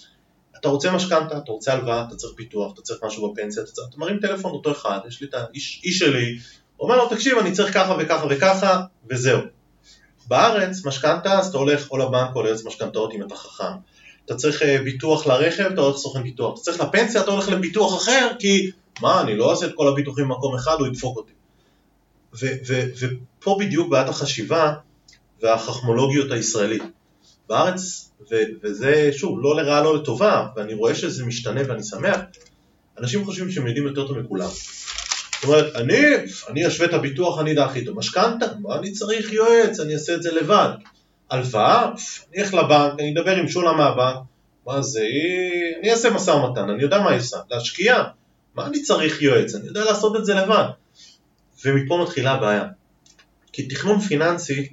[0.59, 3.87] אתה רוצה משכנתה, אתה רוצה הלוואה, אתה צריך ביטוח, אתה צריך משהו בפנסיה, אתה, צריך,
[3.89, 6.37] אתה מרים טלפון אותו אחד, יש לי את האיש איש שלי,
[6.79, 9.41] אומר לו תקשיב אני צריך ככה וככה וככה, וזהו.
[10.27, 13.73] בארץ משכנתה, אז אתה הולך או לבנק או ליועץ משכנתאות אם אתה חכם.
[14.25, 16.53] אתה צריך אה, ביטוח לרכב, אתה הולך לסוכן ביטוח.
[16.53, 18.71] אתה צריך לפנסיה, אתה הולך לביטוח אחר, כי
[19.01, 21.33] מה, אני לא אעשה את כל הביטוחים במקום אחד, הוא ידפוק אותי.
[22.99, 24.73] ופה בדיוק בעיית החשיבה
[25.41, 26.83] והחכמולוגיות הישראלית.
[27.49, 28.11] בארץ,
[28.63, 32.19] וזה שוב, לא לרעה לא לטובה, ואני רואה שזה משתנה ואני שמח,
[32.99, 34.49] אנשים חושבים שהם יודעים יותר טוב מכולם.
[35.43, 35.99] זאת אומרת, אני,
[36.49, 37.97] אני אשווה את הביטוח, אני אדע הכי טוב.
[37.97, 40.69] משכנתה, מה אני צריך יועץ, אני אעשה את זה לבד.
[41.29, 41.85] הלוואה,
[42.33, 44.17] אני אלך לבנק, אני אדבר עם שולה מהבנק,
[44.67, 47.37] מה זה, היא- אני אעשה משא ומתן, אני יודע מה היא עושה.
[47.51, 48.03] להשקיע,
[48.55, 50.65] מה אני צריך יועץ, אני יודע לעשות את זה לבד.
[51.65, 52.65] ומפה מתחילה הבעיה.
[53.53, 54.67] כי תכנון פיננסי,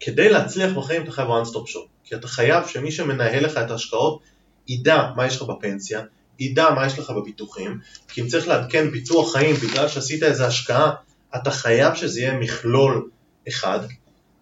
[0.00, 1.86] כדי להצליח בחיים אתה חייב one stop shop.
[2.04, 4.20] כי אתה חייב שמי שמנהל לך את ההשקעות
[4.68, 6.00] ידע מה יש לך בפנסיה,
[6.38, 7.78] ידע מה יש לך בביטוחים,
[8.08, 10.90] כי אם צריך לעדכן ביטוח חיים בגלל שעשית איזו השקעה,
[11.36, 13.08] אתה חייב שזה יהיה מכלול
[13.48, 13.80] אחד.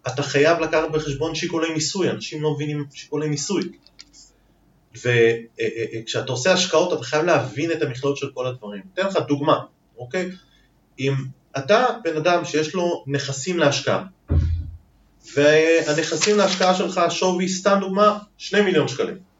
[0.06, 3.62] אתה חייב לקחת בחשבון שיקולי מיסוי, אנשים לא מבינים שיקולי מיסוי.
[4.94, 8.82] וכשאתה עושה השקעות אתה חייב להבין את המכלול של כל הדברים.
[8.94, 9.58] אתן לך דוגמה,
[9.98, 10.30] אוקיי?
[10.98, 11.14] אם
[11.58, 14.04] אתה בן אדם שיש לו נכסים להשקעה,
[15.34, 19.31] והנכסים להשקעה שלך שווי, סתם דוגמה, 2 מיליון שקלים.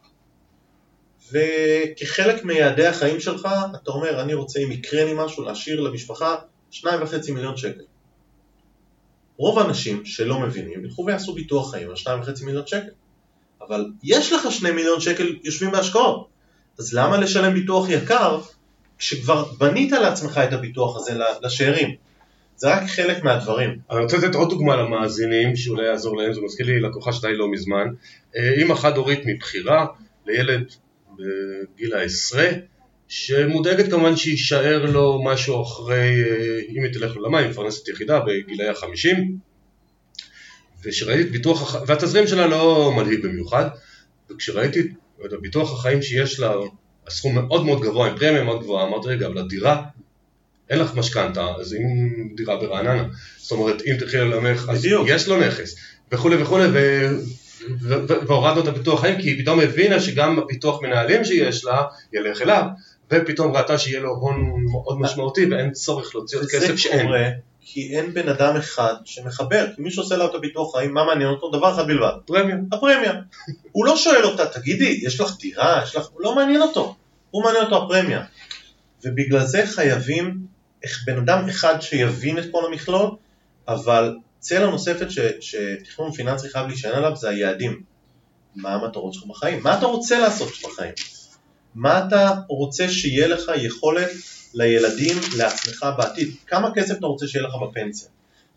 [1.32, 3.48] וכחלק מיעדי החיים שלך,
[3.82, 6.36] אתה אומר, אני רוצה אם יקרה לי משהו, להשאיר למשפחה
[6.72, 6.84] 2.5
[7.34, 7.82] מיליון שקל.
[9.36, 12.90] רוב האנשים שלא מבינים, ילכו ויעשו ביטוח חיים על 2.5 מיליון שקל.
[13.68, 16.28] אבל יש לך שני מיליון שקל יושבים בהשקעות,
[16.78, 18.40] אז למה לשלם ביטוח יקר
[18.98, 21.12] כשכבר בנית לעצמך את הביטוח הזה
[21.42, 21.96] לשאירים?
[22.56, 23.78] זה רק חלק מהדברים.
[23.90, 27.50] אני רוצה לתת עוד דוגמה למאזינים, שאולי יעזור להם, זה מזכיר לי לקוחה שלי לא
[27.50, 27.86] מזמן.
[28.36, 29.86] אה, אימא חד-הורית מבחירה,
[30.26, 30.72] לילד
[31.74, 32.48] בגיל העשרה,
[33.08, 38.68] שמודאגת כמובן שיישאר לו משהו אחרי, אה, אם היא תלך לעולמה, היא מפרנסת יחידה בגילאי
[38.68, 39.36] החמישים,
[40.84, 43.68] וכשראיתי את ביטוח, והתזרים שלה לא מלהיב במיוחד,
[44.30, 44.80] וכשראיתי
[45.24, 46.52] את ביטוח החיים שיש לה,
[47.06, 49.82] הסכום מאוד מאוד גבוה, עם פרמיה מאוד גבוהה, אמרתי רגע, אבל הדירה,
[50.70, 53.04] אין לך משכנתה, אז אם דירה ברעננה,
[53.38, 55.76] זאת אומרת, אם תלכי ללמך, אז יש לו נכס,
[56.12, 56.64] וכולי וכולי,
[58.26, 61.82] והורדנו את הביטוח חיים, כי היא פתאום הבינה שגם הביטוח מנהלים שיש לה,
[62.12, 62.64] ילך אליו,
[63.10, 66.98] ופתאום ראתה שיהיה לו הון מאוד משמעותי ואין צורך להוציא עוד כסף שאין.
[66.98, 67.28] זה קורה
[67.64, 71.28] כי אין בן אדם אחד שמחבר, כי מי שעושה לה את הביטוח חיים, מה מעניין
[71.28, 71.50] אותו?
[71.50, 72.12] דבר אחד בלבד.
[72.26, 72.56] פרמיה.
[72.72, 73.12] הפרמיה.
[73.72, 76.08] הוא לא שואל אותה, תגידי, יש לך דירה, יש לך...
[76.18, 76.96] לא מעניין אותו.
[77.30, 78.24] הוא מעניין אותו הפרמיה.
[79.04, 80.38] ובגלל זה חייבים
[80.82, 83.10] איך בן אדם אחד שיבין את כל המכלול,
[83.68, 87.82] אבל צלע נוספת ש, שתכנון פיננסי חייב להישען עליו זה היעדים.
[88.56, 89.62] מה המטרות שלך בחיים?
[89.62, 90.92] מה אתה רוצה לעשות בחיים?
[91.74, 94.10] מה אתה רוצה שיהיה לך יכולת
[94.54, 96.34] לילדים, לעצמך בעתיד?
[96.46, 98.08] כמה כסף אתה רוצה שיהיה לך בפנסיה?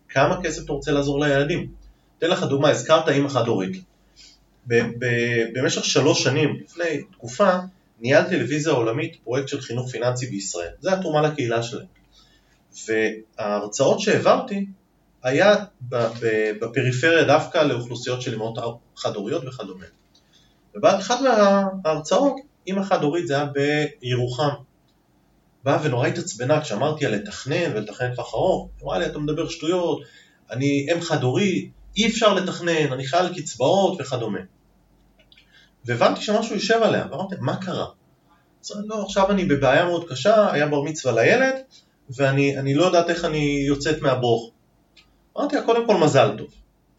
[0.08, 1.72] כמה כסף אתה רוצה לעזור לילדים?
[2.18, 3.82] אתן לך דוגמה, הזכרת אימא חד-הורית.
[5.52, 7.50] במשך שלוש שנים, לפני תקופה,
[8.00, 10.70] ניהלתי טלוויזיה עולמית פרויקט של חינוך פיננסי בישראל.
[10.80, 11.86] זה התרומה לקהילה שלהם.
[13.38, 14.66] וההרצאות שהעברתי
[15.26, 15.54] היה
[16.60, 18.58] בפריפריה דווקא לאוכלוסיות של אמהות
[18.96, 19.84] חד-הוריות וכדומה.
[20.74, 22.34] ובאחת מההרצאות,
[22.68, 23.46] אמא חד-הורית זה היה
[24.00, 24.48] בירוחם.
[25.64, 30.00] באה ונורא התעצבנה כשאמרתי על לתכנן ולתכנן לטווח ארוך, אמרה לי אתה מדבר שטויות,
[30.50, 34.40] אני אם חד-הורית, אי אפשר לתכנן, אני חייל קצבאות וכדומה.
[35.84, 37.86] והבנתי שמשהו יושב עליה, ואמרתי, מה קרה?
[38.64, 41.54] אז לא, עכשיו אני בבעיה מאוד קשה, היה בר מצווה לילד,
[42.10, 44.55] ואני לא יודעת איך אני יוצאת מהברוך.
[45.36, 46.48] אמרתי לה, קודם כל מזל טוב.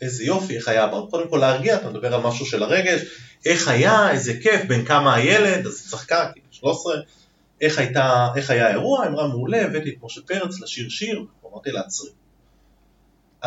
[0.01, 3.01] איזה יופי, איך היה, קודם כל להרגיע, אתה מדבר על משהו של הרגש,
[3.45, 6.95] איך היה, איזה כיף, בין כמה הילד, אז היא צחקה, כאילו 13,
[7.61, 11.71] איך, הייתה, איך היה האירוע, היא אמרה מעולה, הבאתי את משה פרץ לשיר שיר, אמרתי
[11.71, 12.09] לה, עצרי.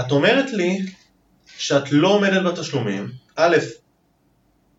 [0.01, 0.87] את אומרת לי
[1.59, 3.57] שאת לא עומדת בתשלומים, א',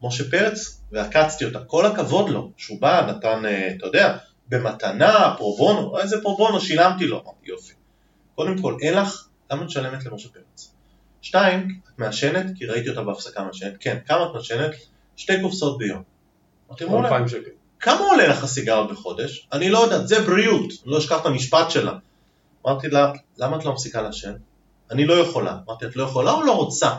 [0.01, 4.17] משה פרץ, ועקצתי אותה, כל הכבוד לו, שהוא בא, נתן, אה, אתה יודע,
[4.49, 7.73] במתנה, פרובונו, איזה פרובונו, שילמתי לו, אמרתי יופי.
[8.35, 10.73] קודם כל, אין לך למה את משלמת למשה פרץ?
[11.21, 12.45] שתיים, את מעשנת?
[12.55, 13.73] כי ראיתי אותה בהפסקה מעשנת.
[13.79, 14.71] כן, כמה את מעשנת?
[15.15, 16.03] שתי קופסאות ביום.
[16.69, 17.09] אמרתי, מעולה.
[17.79, 19.47] כמה עולה לך סיגריות בחודש?
[19.53, 21.93] אני לא יודעת, זה בריאות, לא אשכח את המשפט שלה.
[22.65, 24.33] אמרתי לה, למה את לא מפסיקה לעשן?
[24.91, 25.57] אני לא יכולה.
[25.67, 26.97] אמרתי, את לא יכולה או לא רוצה?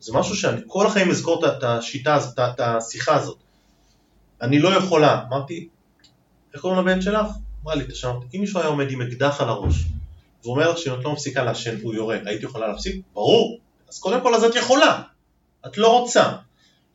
[0.00, 3.38] זה משהו שאני כל החיים אזכור את השיטה הזאת, את השיחה הזאת.
[4.42, 5.24] אני לא יכולה.
[5.28, 5.68] אמרתי,
[6.54, 7.26] איך קוראים לבן שלך?
[7.62, 9.84] אמרה לי, תשמע, אם מישהו היה עומד עם אקדח על הראש
[10.44, 13.02] והוא אומר שאם את לא מפסיקה לעשן הוא יורה, היית יכולה להפסיק?
[13.12, 13.58] ברור.
[13.88, 15.02] אז קודם כל אז את יכולה,
[15.66, 16.32] את לא רוצה.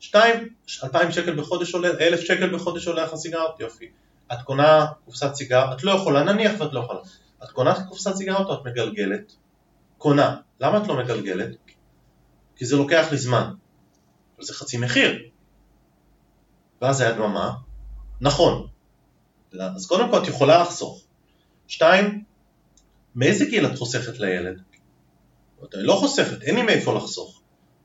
[0.00, 0.48] שתיים,
[0.84, 3.90] אלפיים שקל בחודש עולה, אלף שקל בחודש עולה לך סיגרות, יופי.
[4.32, 7.00] את קונה קופסת סיגר, את לא יכולה, נניח ואת לא יכולה.
[7.44, 9.32] את קונה קופסת סיגרות או את מגלגלת?
[9.98, 10.36] קונה.
[10.60, 11.56] למה את לא מגלגלת?
[12.56, 13.50] כי זה לוקח לי זמן.
[14.40, 15.18] זה חצי מחיר.
[16.82, 17.52] ואז היה דממה,
[18.20, 18.66] נכון.
[19.60, 21.02] אז קודם כל את יכולה לחסוך.
[21.68, 22.24] שתיים,
[23.14, 24.60] מאיזה גיל את חוסכת לילד?
[25.74, 27.40] אני לא חוסכת, אין לי מאיפה לחסוך.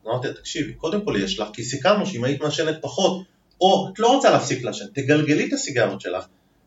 [0.07, 3.25] אמרתי לה, תקשיבי, קודם כל יש לך, כי סיכמנו שאם היית מעשנת פחות,
[3.61, 6.25] או את לא רוצה להפסיק לעשן, תגלגלי את הסיגרות שלך,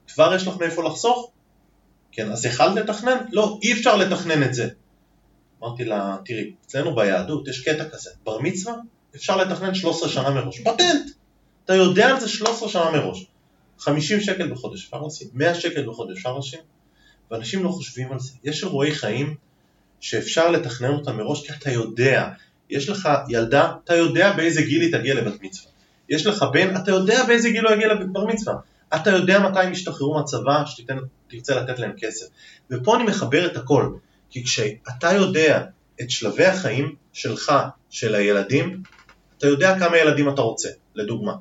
[0.08, 1.30] כבר יש לך מאיפה לחסוך?
[2.12, 3.16] כן, אז יכלת לתכנן?
[3.32, 4.68] לא, אי אפשר לתכנן את זה.
[5.62, 8.74] אמרתי לה, תראי, אצלנו ביהדות יש קטע כזה, בר מצווה
[9.14, 11.10] אפשר לתכנן 13 שנה מראש, פטנט!
[11.64, 13.26] אתה יודע על זה 13 שנה מראש.
[13.78, 16.60] 50 שקל בחודש אפשר לשים, 100 שקל בחודש אפשר לשים,
[17.30, 18.32] ואנשים לא חושבים על זה.
[18.44, 19.34] יש אירועי חיים
[20.00, 22.28] שאפשר לתכנן אותם מראש כי אתה יודע,
[22.70, 25.70] יש לך ילדה, אתה יודע באיזה גיל היא תגיע לבת מצווה.
[26.08, 28.54] יש לך בן, אתה יודע באיזה גיל הוא יגיע לבר מצווה.
[28.96, 32.26] אתה יודע מתי הם ישתחררו מהצבא, שתרצה לתת להם כסף.
[32.70, 33.92] ופה אני מחבר את הכל,
[34.30, 35.64] כי כשאתה יודע
[36.00, 37.52] את שלבי החיים שלך,
[37.90, 38.82] של הילדים,
[39.38, 41.32] אתה יודע כמה ילדים אתה רוצה, לדוגמה.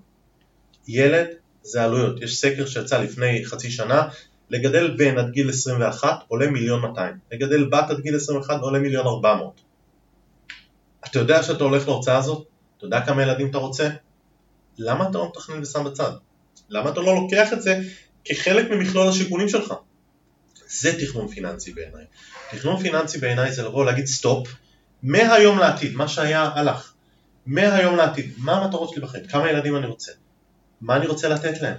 [0.88, 1.28] ילד
[1.62, 4.08] זה עלויות, יש סקר שיצא לפני חצי שנה,
[4.50, 9.08] לגדל בן עד גיל 21 עולה מיליון 200, לגדל בת עד גיל 21 עולה מיליון
[9.08, 9.62] 400.
[11.06, 12.48] אתה יודע שאתה הולך להוצאה הזאת?
[12.78, 13.90] אתה יודע כמה ילדים אתה רוצה?
[14.78, 16.12] למה אתה לא מתכנן ושם בצד?
[16.70, 17.80] למה אתה לא לוקח את זה
[18.26, 19.74] כחלק ממכלול השיקולים שלך?
[20.68, 22.06] זה תכנון פיננסי בעיניי.
[22.52, 24.48] תכנון פיננסי בעיניי זה לבוא ולהגיד stop,
[25.04, 26.94] מהיום לעתיד, מה שהיה הלך.
[27.46, 30.12] מהיום לעתיד, מה המטרות שלי בחיים, כמה ילדים אני רוצה,
[30.82, 31.78] מה אני רוצה לתת להם,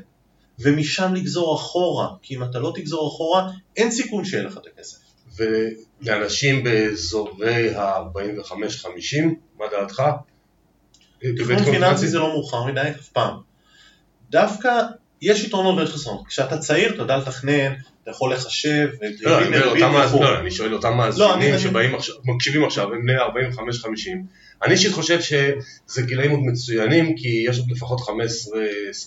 [0.59, 4.99] ומשם לגזור אחורה, כי אם אתה לא תגזור אחורה, אין סיכוי שיהיה לך את הכסף.
[5.37, 9.25] ולאנשים באזורי ה-45-50,
[9.59, 10.03] מה דעתך?
[11.19, 13.37] תכנון פיננסי זה לא מאוחר מדי, אף פעם.
[14.31, 14.83] דווקא
[15.23, 16.27] יש יתרונות ויש חסרונות.
[16.27, 18.89] כשאתה צעיר אתה יודע לתכנן, אתה יכול לחשב,
[19.21, 19.51] לא, אני
[19.93, 24.25] מאזינים, לא, אני שואל אותם מאזינים אני- שבאים עכשיו, מקשיבים עכשיו, הם בני 45-50.
[24.63, 28.11] אני אישית חושב שזה גילאים עוד מצוינים, כי יש עוד לפחות 15-20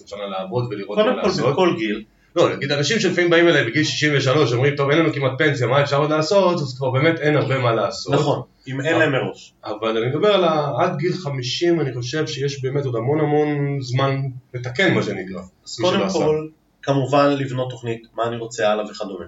[0.07, 1.53] שנה לעבוד ולראות מה קודם כל לעשות.
[1.53, 2.03] בכל גיל,
[2.35, 5.81] לא, נגיד אנשים שלפעמים באים אליי בגיל 63, אומרים, טוב, אין לנו כמעט פנסיה, מה
[5.81, 6.61] אפשר עוד לעשות?
[6.61, 8.13] אז כבר באמת אין הרבה מה לעשות.
[8.13, 9.53] נכון, אם אין להם מראש.
[9.65, 10.43] אבל אני מדבר על
[10.79, 14.21] עד גיל 50, אני חושב שיש באמת עוד המון המון זמן
[14.53, 15.41] לתקן, מה שנקרא.
[15.65, 16.09] אז קודם.
[16.09, 16.47] כל,
[16.81, 19.25] כמובן לבנות תוכנית, מה אני רוצה הלאה וכדומה.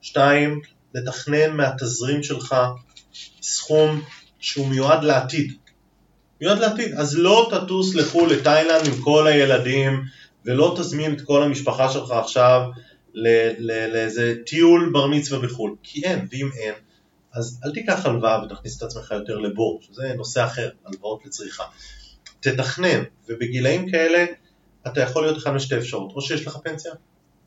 [0.00, 0.60] שתיים,
[0.94, 2.56] לתכנן מהתזרים שלך
[3.42, 4.00] סכום
[4.38, 5.52] שהוא מיועד לעתיד.
[6.40, 6.94] מיועד לעתיד.
[6.94, 10.02] אז לא תטוס לחו"ל לתאילנד עם כל הילדים,
[10.44, 12.60] ולא תזמין את כל המשפחה שלך עכשיו
[13.58, 15.74] לאיזה טיול בר מצווה בחו"ל.
[15.82, 16.74] כי אין, ואם אין,
[17.32, 21.64] אז אל תיקח הלוואה ותכניס את עצמך יותר לבור, שזה נושא אחר, הלוואות לצריכה.
[22.40, 24.24] תתכנן, ובגילאים כאלה
[24.86, 26.92] אתה יכול להיות אחד משתי אפשרות, או שיש לך פנסיה,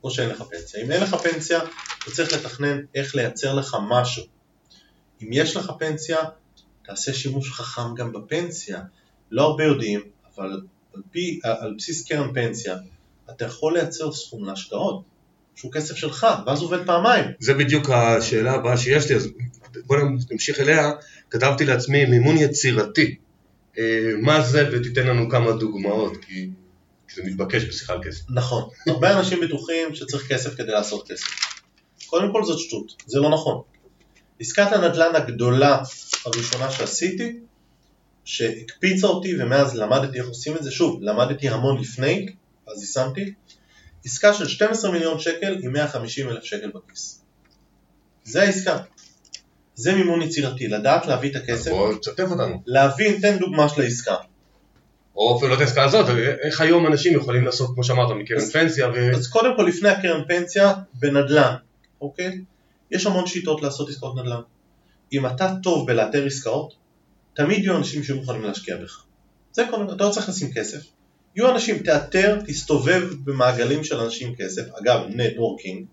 [0.04, 0.84] או שאין לך פנסיה.
[0.84, 1.60] אם אין לך פנסיה,
[2.04, 4.24] אתה צריך לתכנן איך לייצר לך משהו.
[5.24, 6.18] אם יש לך פנסיה,
[6.86, 8.82] תעשה שימוש חכם גם בפנסיה.
[9.32, 10.02] לא הרבה יודעים,
[10.36, 10.62] אבל
[10.96, 12.76] על, פי, על בסיס קרן פנסיה,
[13.30, 15.04] אתה יכול לייצר סכום להשקעות,
[15.56, 17.26] שהוא כסף שלך, ואז עובד פעמיים.
[17.39, 19.28] זה בדיוק השאלה הבאה שיש לי, אז
[19.86, 19.98] בוא
[20.32, 20.92] נמשיך אליה.
[21.30, 23.16] כתבתי לעצמי מימון יצירתי.
[23.78, 26.50] אה, מה זה, ותיתן לנו כמה דוגמאות, כי
[27.14, 28.22] כי זה מתבקש בשיחה על כסף.
[28.30, 31.28] נכון, הרבה אנשים בטוחים שצריך כסף כדי לעשות כסף.
[32.06, 33.62] קודם כל זאת שטות, זה לא נכון.
[34.39, 35.84] עסקת הנדל"ן הגדולה
[36.26, 37.39] הראשונה שעשיתי,
[38.26, 42.28] שהקפיצה אותי ומאז למדתי איך עושים את זה, שוב, למדתי המון לפני,
[42.67, 43.34] אז יישמתי,
[44.05, 47.22] עסקה של 12 מיליון שקל עם 150 אלף שקל בכיס.
[48.24, 48.78] זה העסקה.
[49.76, 52.61] זה מימון יצירתי, לדעת להביא את הכסף, בוא תשתף אותנו.
[52.65, 54.15] להבין, תן דוגמה של העסקה.
[55.15, 56.05] או אפילו לא את העסקה הזאת,
[56.41, 59.15] איך היום אנשים יכולים לעשות, כמו שאמרת, מקרן פנסיה, ו...
[59.15, 61.55] אז קודם כל לפני הקרן פנסיה, בנדל"ן,
[62.01, 62.41] אוקיי?
[62.91, 64.41] יש המון שיטות לעשות עסקאות נדל"ן.
[65.13, 66.74] אם אתה טוב בלאתר עסקאות,
[67.34, 69.04] תמיד יהיו אנשים שיהיו מוכנים להשקיע בך.
[69.52, 70.80] זה כל, אתה לא צריך לשים כסף.
[71.36, 75.86] יהיו אנשים, תאתר, תסתובב במעגלים של אנשים עם כסף, אגב, נטוורקינג,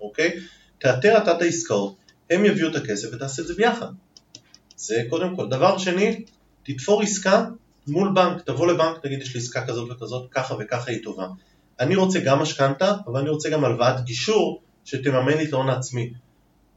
[0.00, 0.40] אוקיי?
[0.78, 1.96] תאתר אתה את העסקאות,
[2.30, 3.86] הם יביאו את הכסף ותעשה את זה ביחד.
[4.76, 5.48] זה קודם כל.
[5.48, 6.24] דבר שני,
[6.62, 7.44] תתפור עסקה
[7.86, 11.26] מול בנק, תבוא לבנק, תגיד יש לי עסקה כזאת וכזאת, ככה וככה היא טובה.
[11.80, 16.12] אני רוצה גם משכנתה, אבל אני רוצה גם הלוואת גישור שתממן לי את ההון העצמי.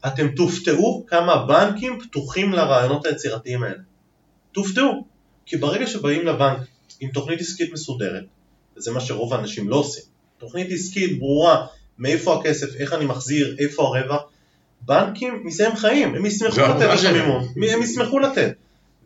[0.08, 3.82] אתם תופתעו כמה הבנקים פתוחים לרעיונות היצירתיים האלה.
[4.58, 5.06] תופתעו,
[5.46, 6.58] כי ברגע שבאים לבנק
[7.00, 8.24] עם תוכנית עסקית מסודרת,
[8.78, 10.04] וזה מה שרוב האנשים לא עושים,
[10.38, 11.66] תוכנית עסקית ברורה,
[12.00, 14.22] מאיפה הכסף, איך אני מחזיר, איפה הרווח,
[14.82, 17.16] בנקים מזה הם חיים, הם ישמחו לתת העבודה לך שלהם.
[17.16, 18.54] מימון, הם ישמחו לתת.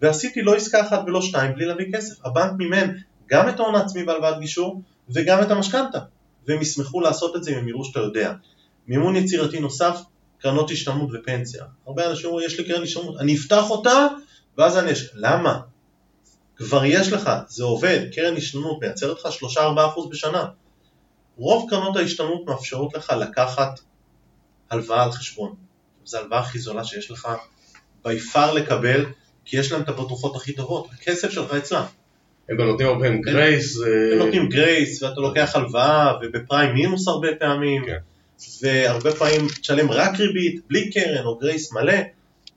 [0.02, 2.26] ועשיתי לא עסקה אחת ולא שתיים בלי להביא כסף.
[2.26, 2.88] הבנק מימן
[3.30, 6.00] גם את ההון העצמי בהלוואת גישור וגם את המשכנתה.
[6.48, 8.34] והם ישמחו לעשות את זה אם הם יראו שאתה יודע.
[8.88, 9.98] מימון יצירתי נוסף,
[10.40, 11.64] קרנות השתלמות ופנסיה.
[11.88, 14.08] הרבה אנשים אומרים, יש לי קרן השתלמות, אני אפתח אותה
[14.58, 15.10] ואז אני אש...
[15.14, 15.60] למה?
[16.56, 19.28] כבר יש לך, זה עובד, קרן השתלמות מייצרת לך
[19.58, 20.46] 3-4% בשנה.
[21.38, 23.80] רוב קרנות ההשתלמות מאפשרות לך לקחת
[24.70, 25.56] הלוואה על חשבון.
[26.06, 27.28] זו ההלוואה הכי זולה שיש לך
[28.06, 29.06] by far לקבל,
[29.46, 31.84] כי יש להם את הבטוחות הכי טובות, הכסף שלך אצלם.
[32.50, 33.78] הם גם נותנים הרבה פעמים grace.
[34.12, 37.98] הם נותנים גרייס, ואתה לוקח הלוואה, ובפריים מינוס הרבה פעמים, כן.
[38.62, 41.94] והרבה פעמים תשלם רק ריבית, בלי קרן או grace מלא,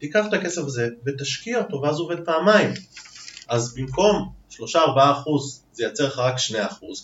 [0.07, 2.71] תיקח את הכסף הזה ותשקיע אותו, ואז הוא עובד פעמיים.
[3.49, 4.55] אז במקום 3-4%
[5.73, 6.55] זה ייצר לך רק 2%,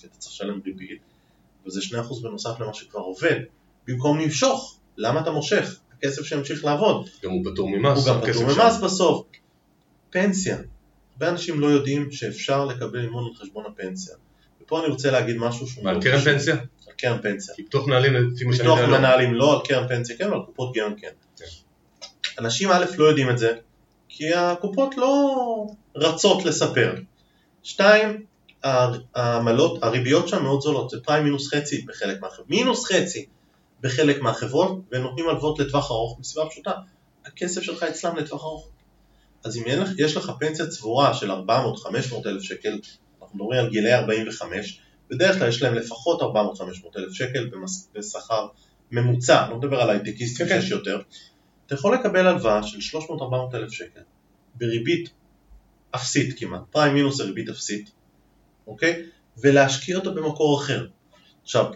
[0.01, 1.01] כי אתה צריך לשלם ריבית,
[1.67, 3.41] וזה 2% בנוסף למה שכבר עובד.
[3.87, 5.79] במקום למשוך, למה אתה מושך?
[5.99, 7.09] הכסף שימשיך לעבוד.
[7.25, 8.07] גם הוא פטור ממס.
[8.07, 8.61] הוא גם פטור שם.
[8.61, 9.27] ממס בסוף.
[10.11, 10.57] פנסיה.
[11.13, 14.15] הרבה אנשים לא יודעים שאפשר לקבל מימון על חשבון הפנסיה.
[14.63, 16.21] ופה אני רוצה להגיד משהו שהוא מאוד קרן.
[16.21, 16.55] פנסיה?
[16.55, 17.55] על קרן פנסיה.
[17.55, 18.99] כי ביטוח מנהלים לפי מה שאני יודע לא.
[18.99, 21.11] מנהלים לא, על קרן פנסיה כן, ועל קופות גמל כן.
[22.41, 23.53] אנשים א' לא יודעים את זה,
[24.09, 25.67] כי הקופות לא
[25.97, 26.95] רצות לספר.
[27.63, 28.25] שתיים,
[28.63, 33.27] העמלות, הריביות שם מאוד זולות, זה פריים מינוס חצי בחלק מהחברות, מינוס חצי
[33.81, 36.73] בחלק מהחברות, והם נותנים הלוואות לטווח ארוך מסיבה פשוטה,
[37.27, 38.69] הכסף שלך אצלם לטווח ארוך.
[39.45, 41.35] אז אם לך- יש לך פנסיה צבורה של 400-500
[42.27, 42.79] אלף שקל,
[43.23, 44.81] אנחנו מדברים על גילי 45,
[45.11, 46.25] בדרך כלל יש להם לפחות 400-500
[46.97, 47.51] אלף שקל
[47.95, 48.47] בשכר
[48.91, 50.61] ממוצע, לא מדבר על הייטקיסטים כן, כן.
[50.61, 51.01] שיש יותר,
[51.71, 54.01] אתה יכול לקבל הלוואה של 300-400 אלף שקל
[54.55, 55.11] בריבית
[55.95, 57.91] אפסית כמעט, פריים מינוס זה ריבית אפסית,
[58.67, 59.03] אוקיי?
[59.39, 60.87] ולהשקיע אותו במקור אחר.
[61.43, 61.67] עכשיו,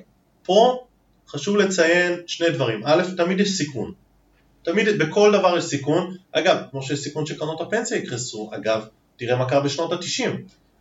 [0.43, 0.87] פה
[1.29, 3.93] חשוב לציין שני דברים, א', תמיד יש סיכון,
[4.63, 8.87] תמיד בכל דבר יש סיכון, אגב, כמו שיש סיכון שקרנות הפנסיה יקרסו, אגב,
[9.17, 10.31] תראה מה קרה בשנות ה-90,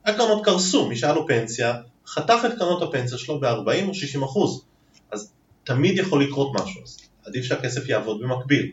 [0.06, 4.66] הקרנות קרסו, מי שהיה לו פנסיה, חתך את קרנות הפנסיה שלו ב-40 או 60 אחוז,
[5.12, 5.34] אז
[5.64, 8.72] תמיד יכול לקרות משהו, אז עדיף שהכסף יעבוד במקביל.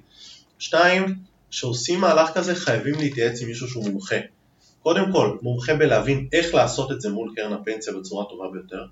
[0.58, 1.14] שתיים,
[1.50, 4.16] כשעושים מהלך כזה חייבים להתייעץ עם מישהו שהוא מומחה.
[4.82, 8.84] קודם כל, מומחה בלהבין איך לעשות את זה מול קרן הפנסיה בצורה טובה ביותר,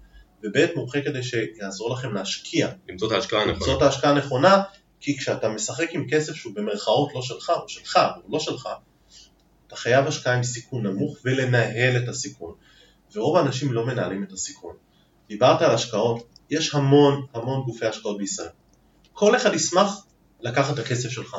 [0.43, 2.69] וב' מומחה כדי שיעזור לכם להשקיע.
[2.89, 3.59] למצוא את ההשקעה הנכונה.
[3.59, 4.63] למצוא את ההשקעה הנכונה,
[5.01, 8.69] כי כשאתה משחק עם כסף שהוא במרכאות לא שלך, או שלך, או לא שלך,
[9.67, 12.55] אתה חייב השקעה עם סיכון נמוך ולנהל את הסיכון.
[13.15, 14.77] ורוב האנשים לא מנהלים את הסיכון.
[15.29, 18.49] דיברת על השקעות, יש המון המון גופי השקעות בישראל.
[19.19, 20.05] כל אחד ישמח
[20.41, 21.37] לקחת את הכסף שלך.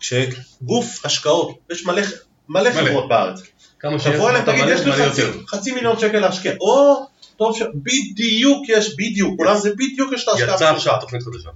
[0.00, 2.02] כשגוף השקעות, יש מלא,
[2.48, 2.88] מלא מלא.
[2.88, 3.40] חברות בארץ,
[3.78, 5.22] כמה שיש, תבוא אליהם תגיד יש לי חצי.
[5.46, 7.06] חצי מיליון שקל להשקיע, או
[7.36, 7.62] טוב ש...
[7.74, 10.54] בדיוק יש, בדיוק, כולם זה בדיוק יש את ההשקעה.
[10.54, 10.70] יצא.
[10.70, 11.50] עכשיו תוכנית חדשה.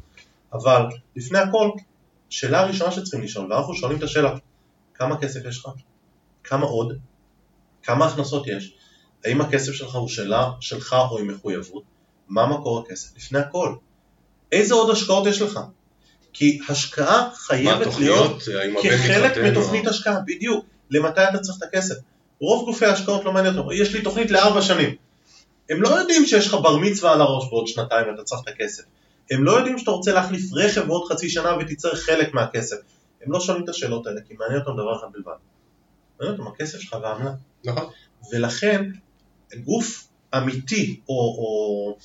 [0.53, 0.83] אבל
[1.17, 1.71] לפני הכל,
[2.31, 4.35] שאלה הראשונה שצריכים לשאול, ואנחנו שואלים את השאלה,
[4.95, 5.69] כמה כסף יש לך?
[6.45, 6.99] כמה עוד?
[7.83, 8.77] כמה הכנסות יש?
[9.25, 11.83] האם הכסף שלך הוא שלה, שלך או עם מחויבות?
[12.29, 13.17] מה מקור הכסף?
[13.17, 13.75] לפני הכל.
[14.53, 15.61] איזה עוד השקעות יש לך?
[16.33, 20.65] כי השקעה חייבת להיות הבן כחלק מתוכנית השקעה, בדיוק.
[20.91, 21.95] למתי אתה צריך את הכסף?
[22.41, 24.95] רוב גופי ההשקעות לא מעניין אותם, יש לי תוכנית לארבע שנים.
[25.71, 28.83] הם לא יודעים שיש לך בר מצווה על הראש בעוד שנתיים ואתה צריך את הכסף.
[29.31, 32.77] הם לא יודעים שאתה רוצה להחליף רכב בעוד חצי שנה ותצטרך חלק מהכסף.
[33.23, 35.33] הם לא שואלים את השאלות האלה, כי מעניין אותם דבר אחד בלבד.
[36.21, 37.33] מעניין אותם הכסף שלך והעמלה.
[37.65, 37.85] נכון.
[38.33, 38.91] ולכן
[39.65, 41.97] גוף אמיתי, או, או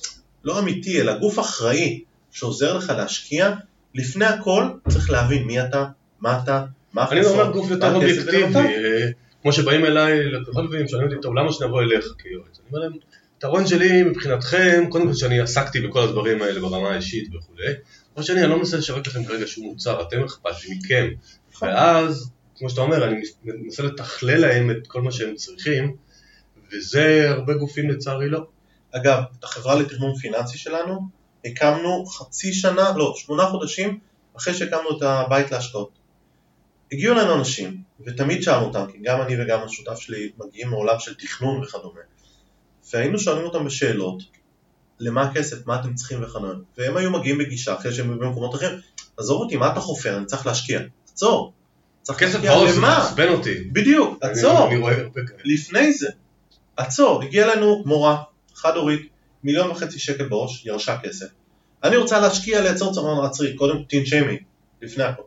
[0.44, 2.00] לא אמיתי, אלא גוף אחראי
[2.32, 3.50] שעוזר לך להשקיע,
[3.94, 5.84] לפני הכל צריך להבין מי אתה,
[6.20, 8.58] מה אתה, מה אני ההכנסות, אומר גוף מה יותר הכסף אובייקטיבי.
[8.58, 9.08] אה,
[9.42, 12.58] כמו שבאים אליי לקוחות שואלים אותי, טוב למה שנבוא אליך כיועץ?
[12.58, 12.92] אני אומר להם,
[13.34, 17.72] היתרון שלי מבחינתכם, קודם כל שאני עסקתי בכל הדברים האלה ברמה האישית וכולי,
[18.12, 21.08] דבר שני, אני לא מנסה לשווק לכם כרגע שום מוצר, אתם אכפת לי מכם,
[21.52, 21.68] נכון.
[21.68, 25.96] ואז, כמו שאתה אומר, אני מנסה לתכלל להם את כל מה שהם צריכים,
[26.72, 28.46] וזה הרבה גופים לצערי לא.
[28.92, 31.00] אגב, החברה לתכנון פיננסי שלנו
[31.44, 33.98] הקמנו חצי שנה, לא, שמונה חודשים
[34.36, 35.90] אחרי שהקמנו את הבית להשקעות.
[36.92, 37.76] הגיעו אלינו אנשים,
[38.06, 42.00] ותמיד שאלנו אותם, כי גם אני וגם השותף שלי מגיעים מעולם של תכנון וכדומה,
[42.92, 44.22] והיינו שואלים אותם בשאלות,
[45.00, 48.78] למה הכסף, מה אתם צריכים וכדומה, והם היו מגיעים בגישה אחרי שהם היו במקומות אחרים,
[49.16, 50.80] עזוב אותי, מה אתה חופר, אני צריך להשקיע,
[51.12, 51.52] עצור,
[52.02, 52.80] צריך כסף בראש זה?
[52.80, 53.54] מעצבן אותי.
[53.72, 55.08] בדיוק, אני- עצור, אני כאלה.
[55.44, 56.08] לפני זה,
[56.76, 58.22] עצור, הגיעה אלינו מורה,
[58.54, 59.11] חד הורית,
[59.44, 61.26] מיליון וחצי שקל בראש, ירשה כסף.
[61.84, 64.38] אני רוצה להשקיע, לייצר צמרון עצרי, קודם תנשמי,
[64.82, 65.22] לפני הכל.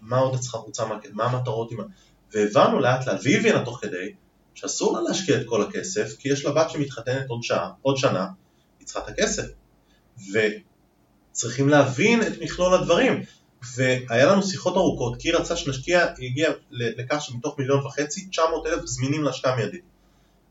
[0.00, 1.84] מה עוד צריכה רוצה, מה, מה המטרות עם ה...
[2.32, 4.12] והבנו לאט לאט, והיא הבינה תוך כדי,
[4.54, 8.28] שאסור לה להשקיע את כל הכסף, כי יש לה בת שמתחתנת עוד שעה, עוד שנה,
[8.78, 9.46] היא צריכה את הכסף.
[11.32, 13.22] וצריכים להבין את מכלול הדברים.
[13.76, 18.66] והיה לנו שיחות ארוכות, כי היא רצה שנשקיע, היא הגיעה לכך שמתוך מיליון וחצי, 900
[18.66, 19.82] אלף זמינים להשקעה מיידית.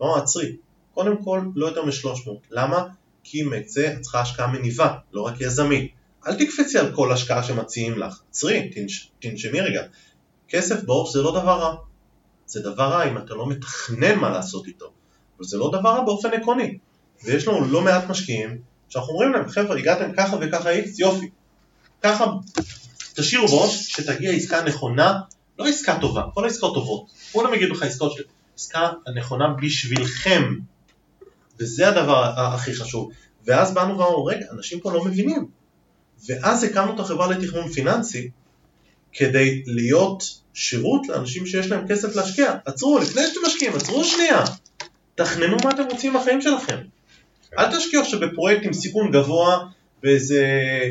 [0.01, 0.55] לא, עצרי.
[0.93, 2.29] קודם כל, לא יותר מ-300.
[2.51, 2.83] למה?
[3.23, 3.65] כי את
[4.01, 5.91] צריכה השקעה מניבה, לא רק יזמית.
[6.27, 8.19] אל תקפצי על כל השקעה שמציעים לך.
[8.29, 9.81] עצרי, תנש, תנשמי רגע.
[10.49, 11.75] כסף בעוף זה לא דבר רע.
[12.45, 14.91] זה דבר רע אם אתה לא מתכנן מה לעשות איתו.
[15.37, 16.77] אבל זה לא דבר רע באופן עקרוני.
[17.23, 21.29] ויש לנו לא מעט משקיעים שאנחנו אומרים להם, חבר'ה, הגעתם ככה וככה איקס, יופי.
[22.01, 22.25] ככה
[23.13, 25.19] תשאירו בראש שתגיע עסקה נכונה,
[25.59, 27.05] לא עסקה טובה, כל העסקאות טובות.
[27.31, 28.13] כולם יגידו לך עסקאות
[28.55, 30.53] עסקה הנכונה בשבילכם.
[31.61, 33.11] וזה הדבר הכי חשוב.
[33.45, 35.47] ואז באנו ואמרנו, רגע, אנשים פה לא מבינים.
[36.27, 38.29] ואז הקמנו את החברה לתכנון פיננסי
[39.13, 42.53] כדי להיות שירות לאנשים שיש להם כסף להשקיע.
[42.65, 44.43] עצרו, לפני שאתם משקיעים, עצרו שנייה.
[45.15, 46.77] תכננו מה אתם רוצים מהחיים שלכם.
[47.59, 49.67] אל תשקיעו עכשיו בפרויקט עם סיכון גבוה
[50.03, 50.45] באיזה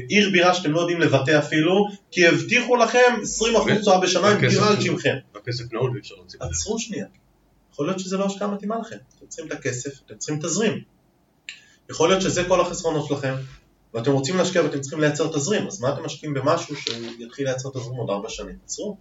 [0.08, 3.14] עיר בירה שאתם לא יודעים לבטא אפילו, כי הבטיחו לכם
[3.76, 5.14] 20% תשואה בשנה עם דירה על שמכם.
[5.34, 6.38] הכסף נעול ואי אפשר להוציא.
[6.42, 7.06] עצרו שנייה.
[7.72, 8.96] יכול להיות שזה לא השקעה מתאימה לכם.
[9.16, 10.82] אתם צריכים את הכסף, אתם צריכים תזרים.
[11.90, 13.34] יכול להיות שזה כל החסרונות שלכם,
[13.94, 17.68] ואתם רוצים להשקיע ואתם צריכים לייצר תזרים, אז מה אתם משקיעים במשהו שהוא יתחיל לייצר
[17.70, 18.56] תזרים עוד ארבע שנים?
[18.64, 18.96] עצרו.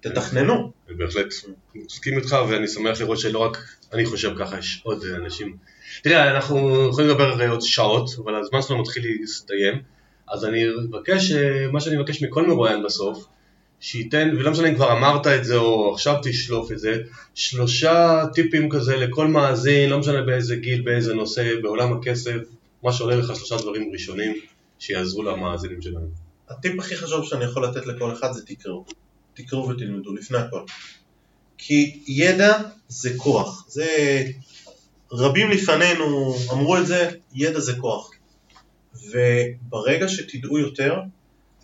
[0.00, 0.72] תתכננו.
[0.88, 1.26] בהחלט
[1.74, 3.58] מסכים איתך ואני שמח לראות שלא רק
[3.92, 5.56] אני חושב ככה, יש עוד אנשים.
[6.02, 9.82] תראה, אנחנו יכולים לדבר הרי עוד שעות, אבל הזמן שלנו מתחיל להסתיים,
[10.28, 13.26] אז אני מבקש, אה, מה שאני מבקש מכל מרואיין בסוף,
[13.80, 17.02] שייתן, ולא משנה אם כבר אמרת את זה או עכשיו תשלוף את זה,
[17.34, 22.36] שלושה טיפים כזה לכל מאזין, לא משנה באיזה גיל, באיזה נושא, בעולם הכסף,
[22.82, 24.36] מה שעולה לך שלושה דברים ראשונים
[24.78, 26.08] שיעזרו למאזינים שלנו.
[26.48, 28.84] הטיפ הכי חשוב שאני יכול לתת לכל אחד זה תקראו.
[29.34, 30.60] תקראו ותלמדו, לפני הכל.
[31.58, 32.58] כי ידע
[32.88, 33.64] זה כוח.
[33.68, 33.86] זה...
[35.12, 38.10] רבים לפנינו אמרו את זה, ידע זה כוח.
[39.10, 41.00] וברגע שתדעו יותר,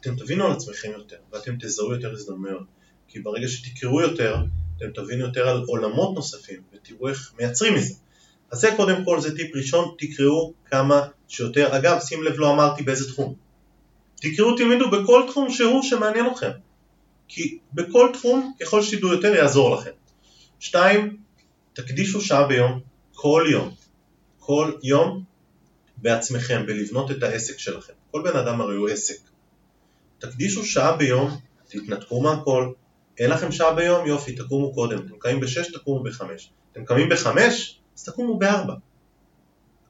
[0.07, 2.67] אתם תבינו על עצמכם יותר, ואתם תזהו יותר הזדמנויות.
[3.09, 4.37] כי ברגע שתקראו יותר,
[4.77, 7.95] אתם תבינו יותר על עולמות נוספים, ותראו איך מייצרים מזה.
[8.51, 11.77] אז זה קודם כל, זה טיפ ראשון, תקראו כמה שיותר.
[11.77, 13.35] אגב, שים לב, לא אמרתי באיזה תחום.
[14.17, 16.51] תקראו, תלמדו בכל תחום שהוא שמעניין אתכם.
[17.29, 19.91] כי בכל תחום, ככל שתדעו יותר, יעזור לכם.
[20.61, 21.17] שתיים,
[21.73, 22.81] תקדישו שעה ביום,
[23.15, 23.75] כל יום.
[24.39, 25.25] כל יום
[25.97, 27.93] בעצמכם, בלבנות את העסק שלכם.
[28.11, 29.36] כל בן אדם הרי הוא עסק.
[30.19, 31.31] תקדישו שעה ביום,
[31.69, 32.73] תתנתקו מהכל,
[33.19, 34.99] אין לכם שעה ביום, יופי, תקומו קודם.
[34.99, 36.51] אתם קמים בשש, תקומו בחמש.
[36.73, 38.75] אתם קמים בחמש, אז תקומו בארבע.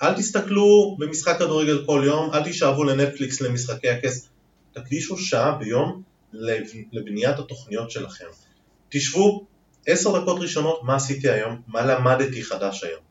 [0.02, 4.28] אל תסתכלו במשחק כדורגל כל יום, אל תישאבו לנטפליקס למשחקי הכס.
[4.72, 6.02] תקדישו שעה ביום
[6.92, 8.24] לבניית התוכניות שלכם.
[8.88, 9.46] תשבו
[9.86, 11.60] עשר דקות ראשונות, מה עשיתי היום?
[11.66, 13.02] מה למדתי חדש היום?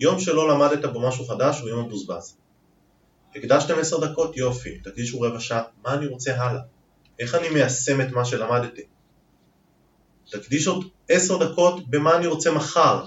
[0.00, 2.36] יום שלא למדת בו משהו חדש הוא יום מבוזבז.
[3.34, 4.36] הקדשתם עשר דקות?
[4.36, 4.78] יופי.
[4.78, 6.62] תקדישו רבע שעה, מה אני רוצה הלאה?
[7.18, 8.82] איך אני מיישם את מה שלמדתי?
[10.30, 13.06] תקדיש עוד עשר דקות במה אני רוצה מחר,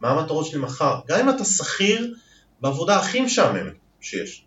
[0.00, 1.00] מה המטרות שלי מחר.
[1.08, 2.14] גם אם אתה שכיר
[2.60, 4.44] בעבודה הכי משעממת שיש.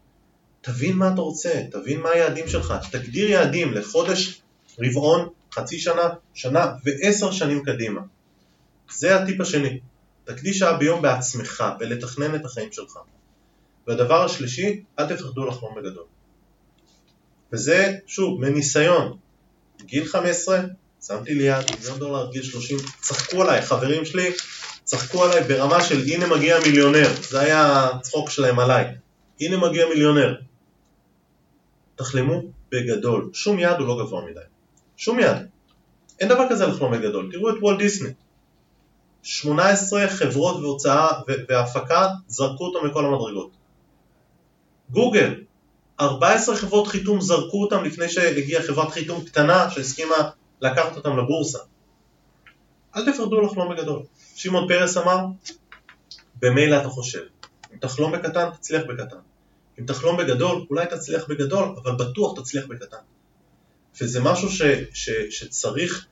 [0.62, 4.42] תבין מה אתה רוצה, תבין מה היעדים שלך, תגדיר יעדים לחודש,
[4.80, 8.02] רבעון, חצי שנה, שנה ועשר שנים קדימה.
[8.94, 9.80] זה הטיפ השני.
[10.24, 12.98] תקדיש שעה ביום בעצמך ולתכנן את החיים שלך.
[13.90, 16.04] והדבר השלישי, אל תפחדו לחלום בגדול.
[17.54, 19.18] וזה, שוב, מניסיון.
[19.86, 20.62] גיל 15,
[21.08, 24.32] שמתי לי יד, מיליון דולר, גיל 30, צחקו עליי, חברים שלי
[24.84, 28.86] צחקו עליי ברמה של הנה מגיע מיליונר, זה היה הצחוק שלהם עליי,
[29.42, 30.36] הנה מגיע מיליונר.
[31.96, 34.40] תחלמו בגדול, שום יד הוא לא גבוה מדי,
[34.98, 35.38] שום יד.
[36.20, 38.10] אין דבר כזה לחלום בגדול, תראו את וולט דיסני.
[39.24, 41.08] 18 חברות והוצאה
[41.50, 43.59] והפקה זרקו אותם מכל המדרגות.
[44.92, 45.44] גוגל,
[46.02, 50.30] 14 חברות חיתום זרקו אותם לפני שהגיעה חברת חיתום קטנה שהסכימה
[50.62, 51.60] לקחת אותם לבורסה.
[52.96, 54.02] אל תפרדו לחלום בגדול.
[54.36, 55.26] שמעון פרס אמר,
[56.42, 57.24] במילא אתה חושב.
[57.74, 59.18] אם תחלום בקטן, תצליח בקטן.
[59.80, 62.98] אם תחלום בגדול, אולי תצליח בגדול, אבל בטוח תצליח בקטן.
[64.02, 64.62] וזה משהו ש,
[64.94, 66.08] ש, שצריך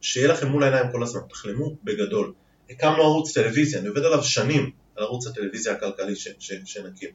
[0.00, 2.32] שיהיה לכם מול העיניים כל הזמן, תחלמו בגדול.
[2.70, 7.10] הקמנו ערוץ טלוויזיה, אני עובד עליו שנים, על ערוץ הטלוויזיה הכלכלי ש, ש, שנקים.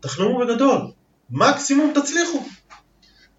[0.00, 0.78] תחלמו בגדול,
[1.30, 2.46] מקסימום תצליחו.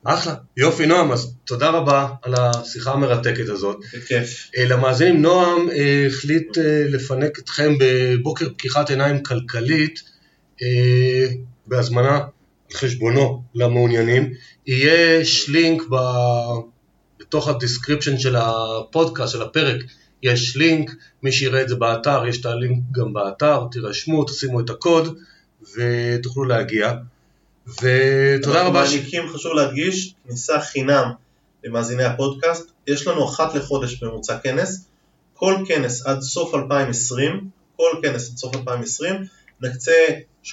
[0.03, 0.35] אחלה.
[0.57, 3.77] יופי נועם, אז תודה רבה על השיחה המרתקת הזאת.
[3.93, 4.49] בכיף.
[4.57, 10.17] אה, למאזינים, נועם אה, החליט אה, לפנק אתכם בבוקר פקיחת עיניים כלכלית
[11.67, 12.23] בהזמנה על
[12.73, 14.33] חשבונו למעוניינים.
[14.67, 15.95] יהיה לינק ב...
[17.19, 19.81] בתוך ה description של הפודקאסט, של הפרק,
[20.23, 20.91] יש לינק,
[21.23, 25.17] מי שיראה את זה באתר, יש את הלינק גם באתר, תירשמו, תשימו את הקוד
[25.61, 26.93] ותוכלו להגיע.
[27.67, 28.81] ותודה רבה.
[28.81, 31.11] אנחנו מעניקים, חשוב להדגיש, כניסה חינם
[31.63, 32.71] למאזיני הפודקאסט.
[32.87, 34.87] יש לנו אחת לחודש בממוצע כנס.
[35.33, 39.15] כל כנס עד סוף 2020, כל כנס עד סוף 2020,
[39.61, 39.91] נקצה
[40.43, 40.49] 30-40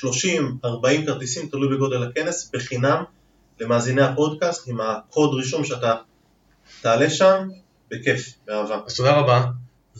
[1.07, 3.03] כרטיסים, תלוי בגודל הכנס, בחינם
[3.61, 5.95] למאזיני הפודקאסט עם הקוד רישום שאתה
[6.81, 7.49] תעלה שם,
[7.91, 8.81] בכיף, באהבה.
[8.87, 9.45] אז תודה רבה.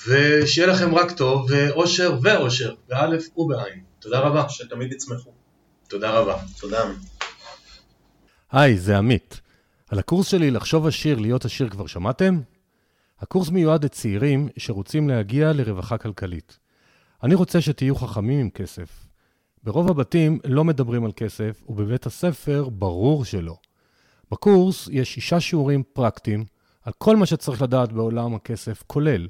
[0.07, 3.79] ושיהיה לכם רק טוב, ואושר ואושר, באלף ובעין.
[3.99, 4.49] תודה רבה.
[4.49, 5.31] שתמיד יצמחו.
[5.87, 6.37] תודה רבה.
[6.59, 6.83] תודה.
[8.51, 9.41] היי, זה עמית.
[9.89, 12.39] על הקורס שלי לחשוב עשיר, להיות עשיר כבר שמעתם?
[13.21, 16.59] הקורס מיועד לצעירים שרוצים להגיע לרווחה כלכלית.
[17.23, 19.05] אני רוצה שתהיו חכמים עם כסף.
[19.63, 23.55] ברוב הבתים לא מדברים על כסף, ובבית הספר ברור שלא.
[24.31, 26.45] בקורס יש שישה שיעורים פרקטיים
[26.81, 29.27] על כל מה שצריך לדעת בעולם הכסף, כולל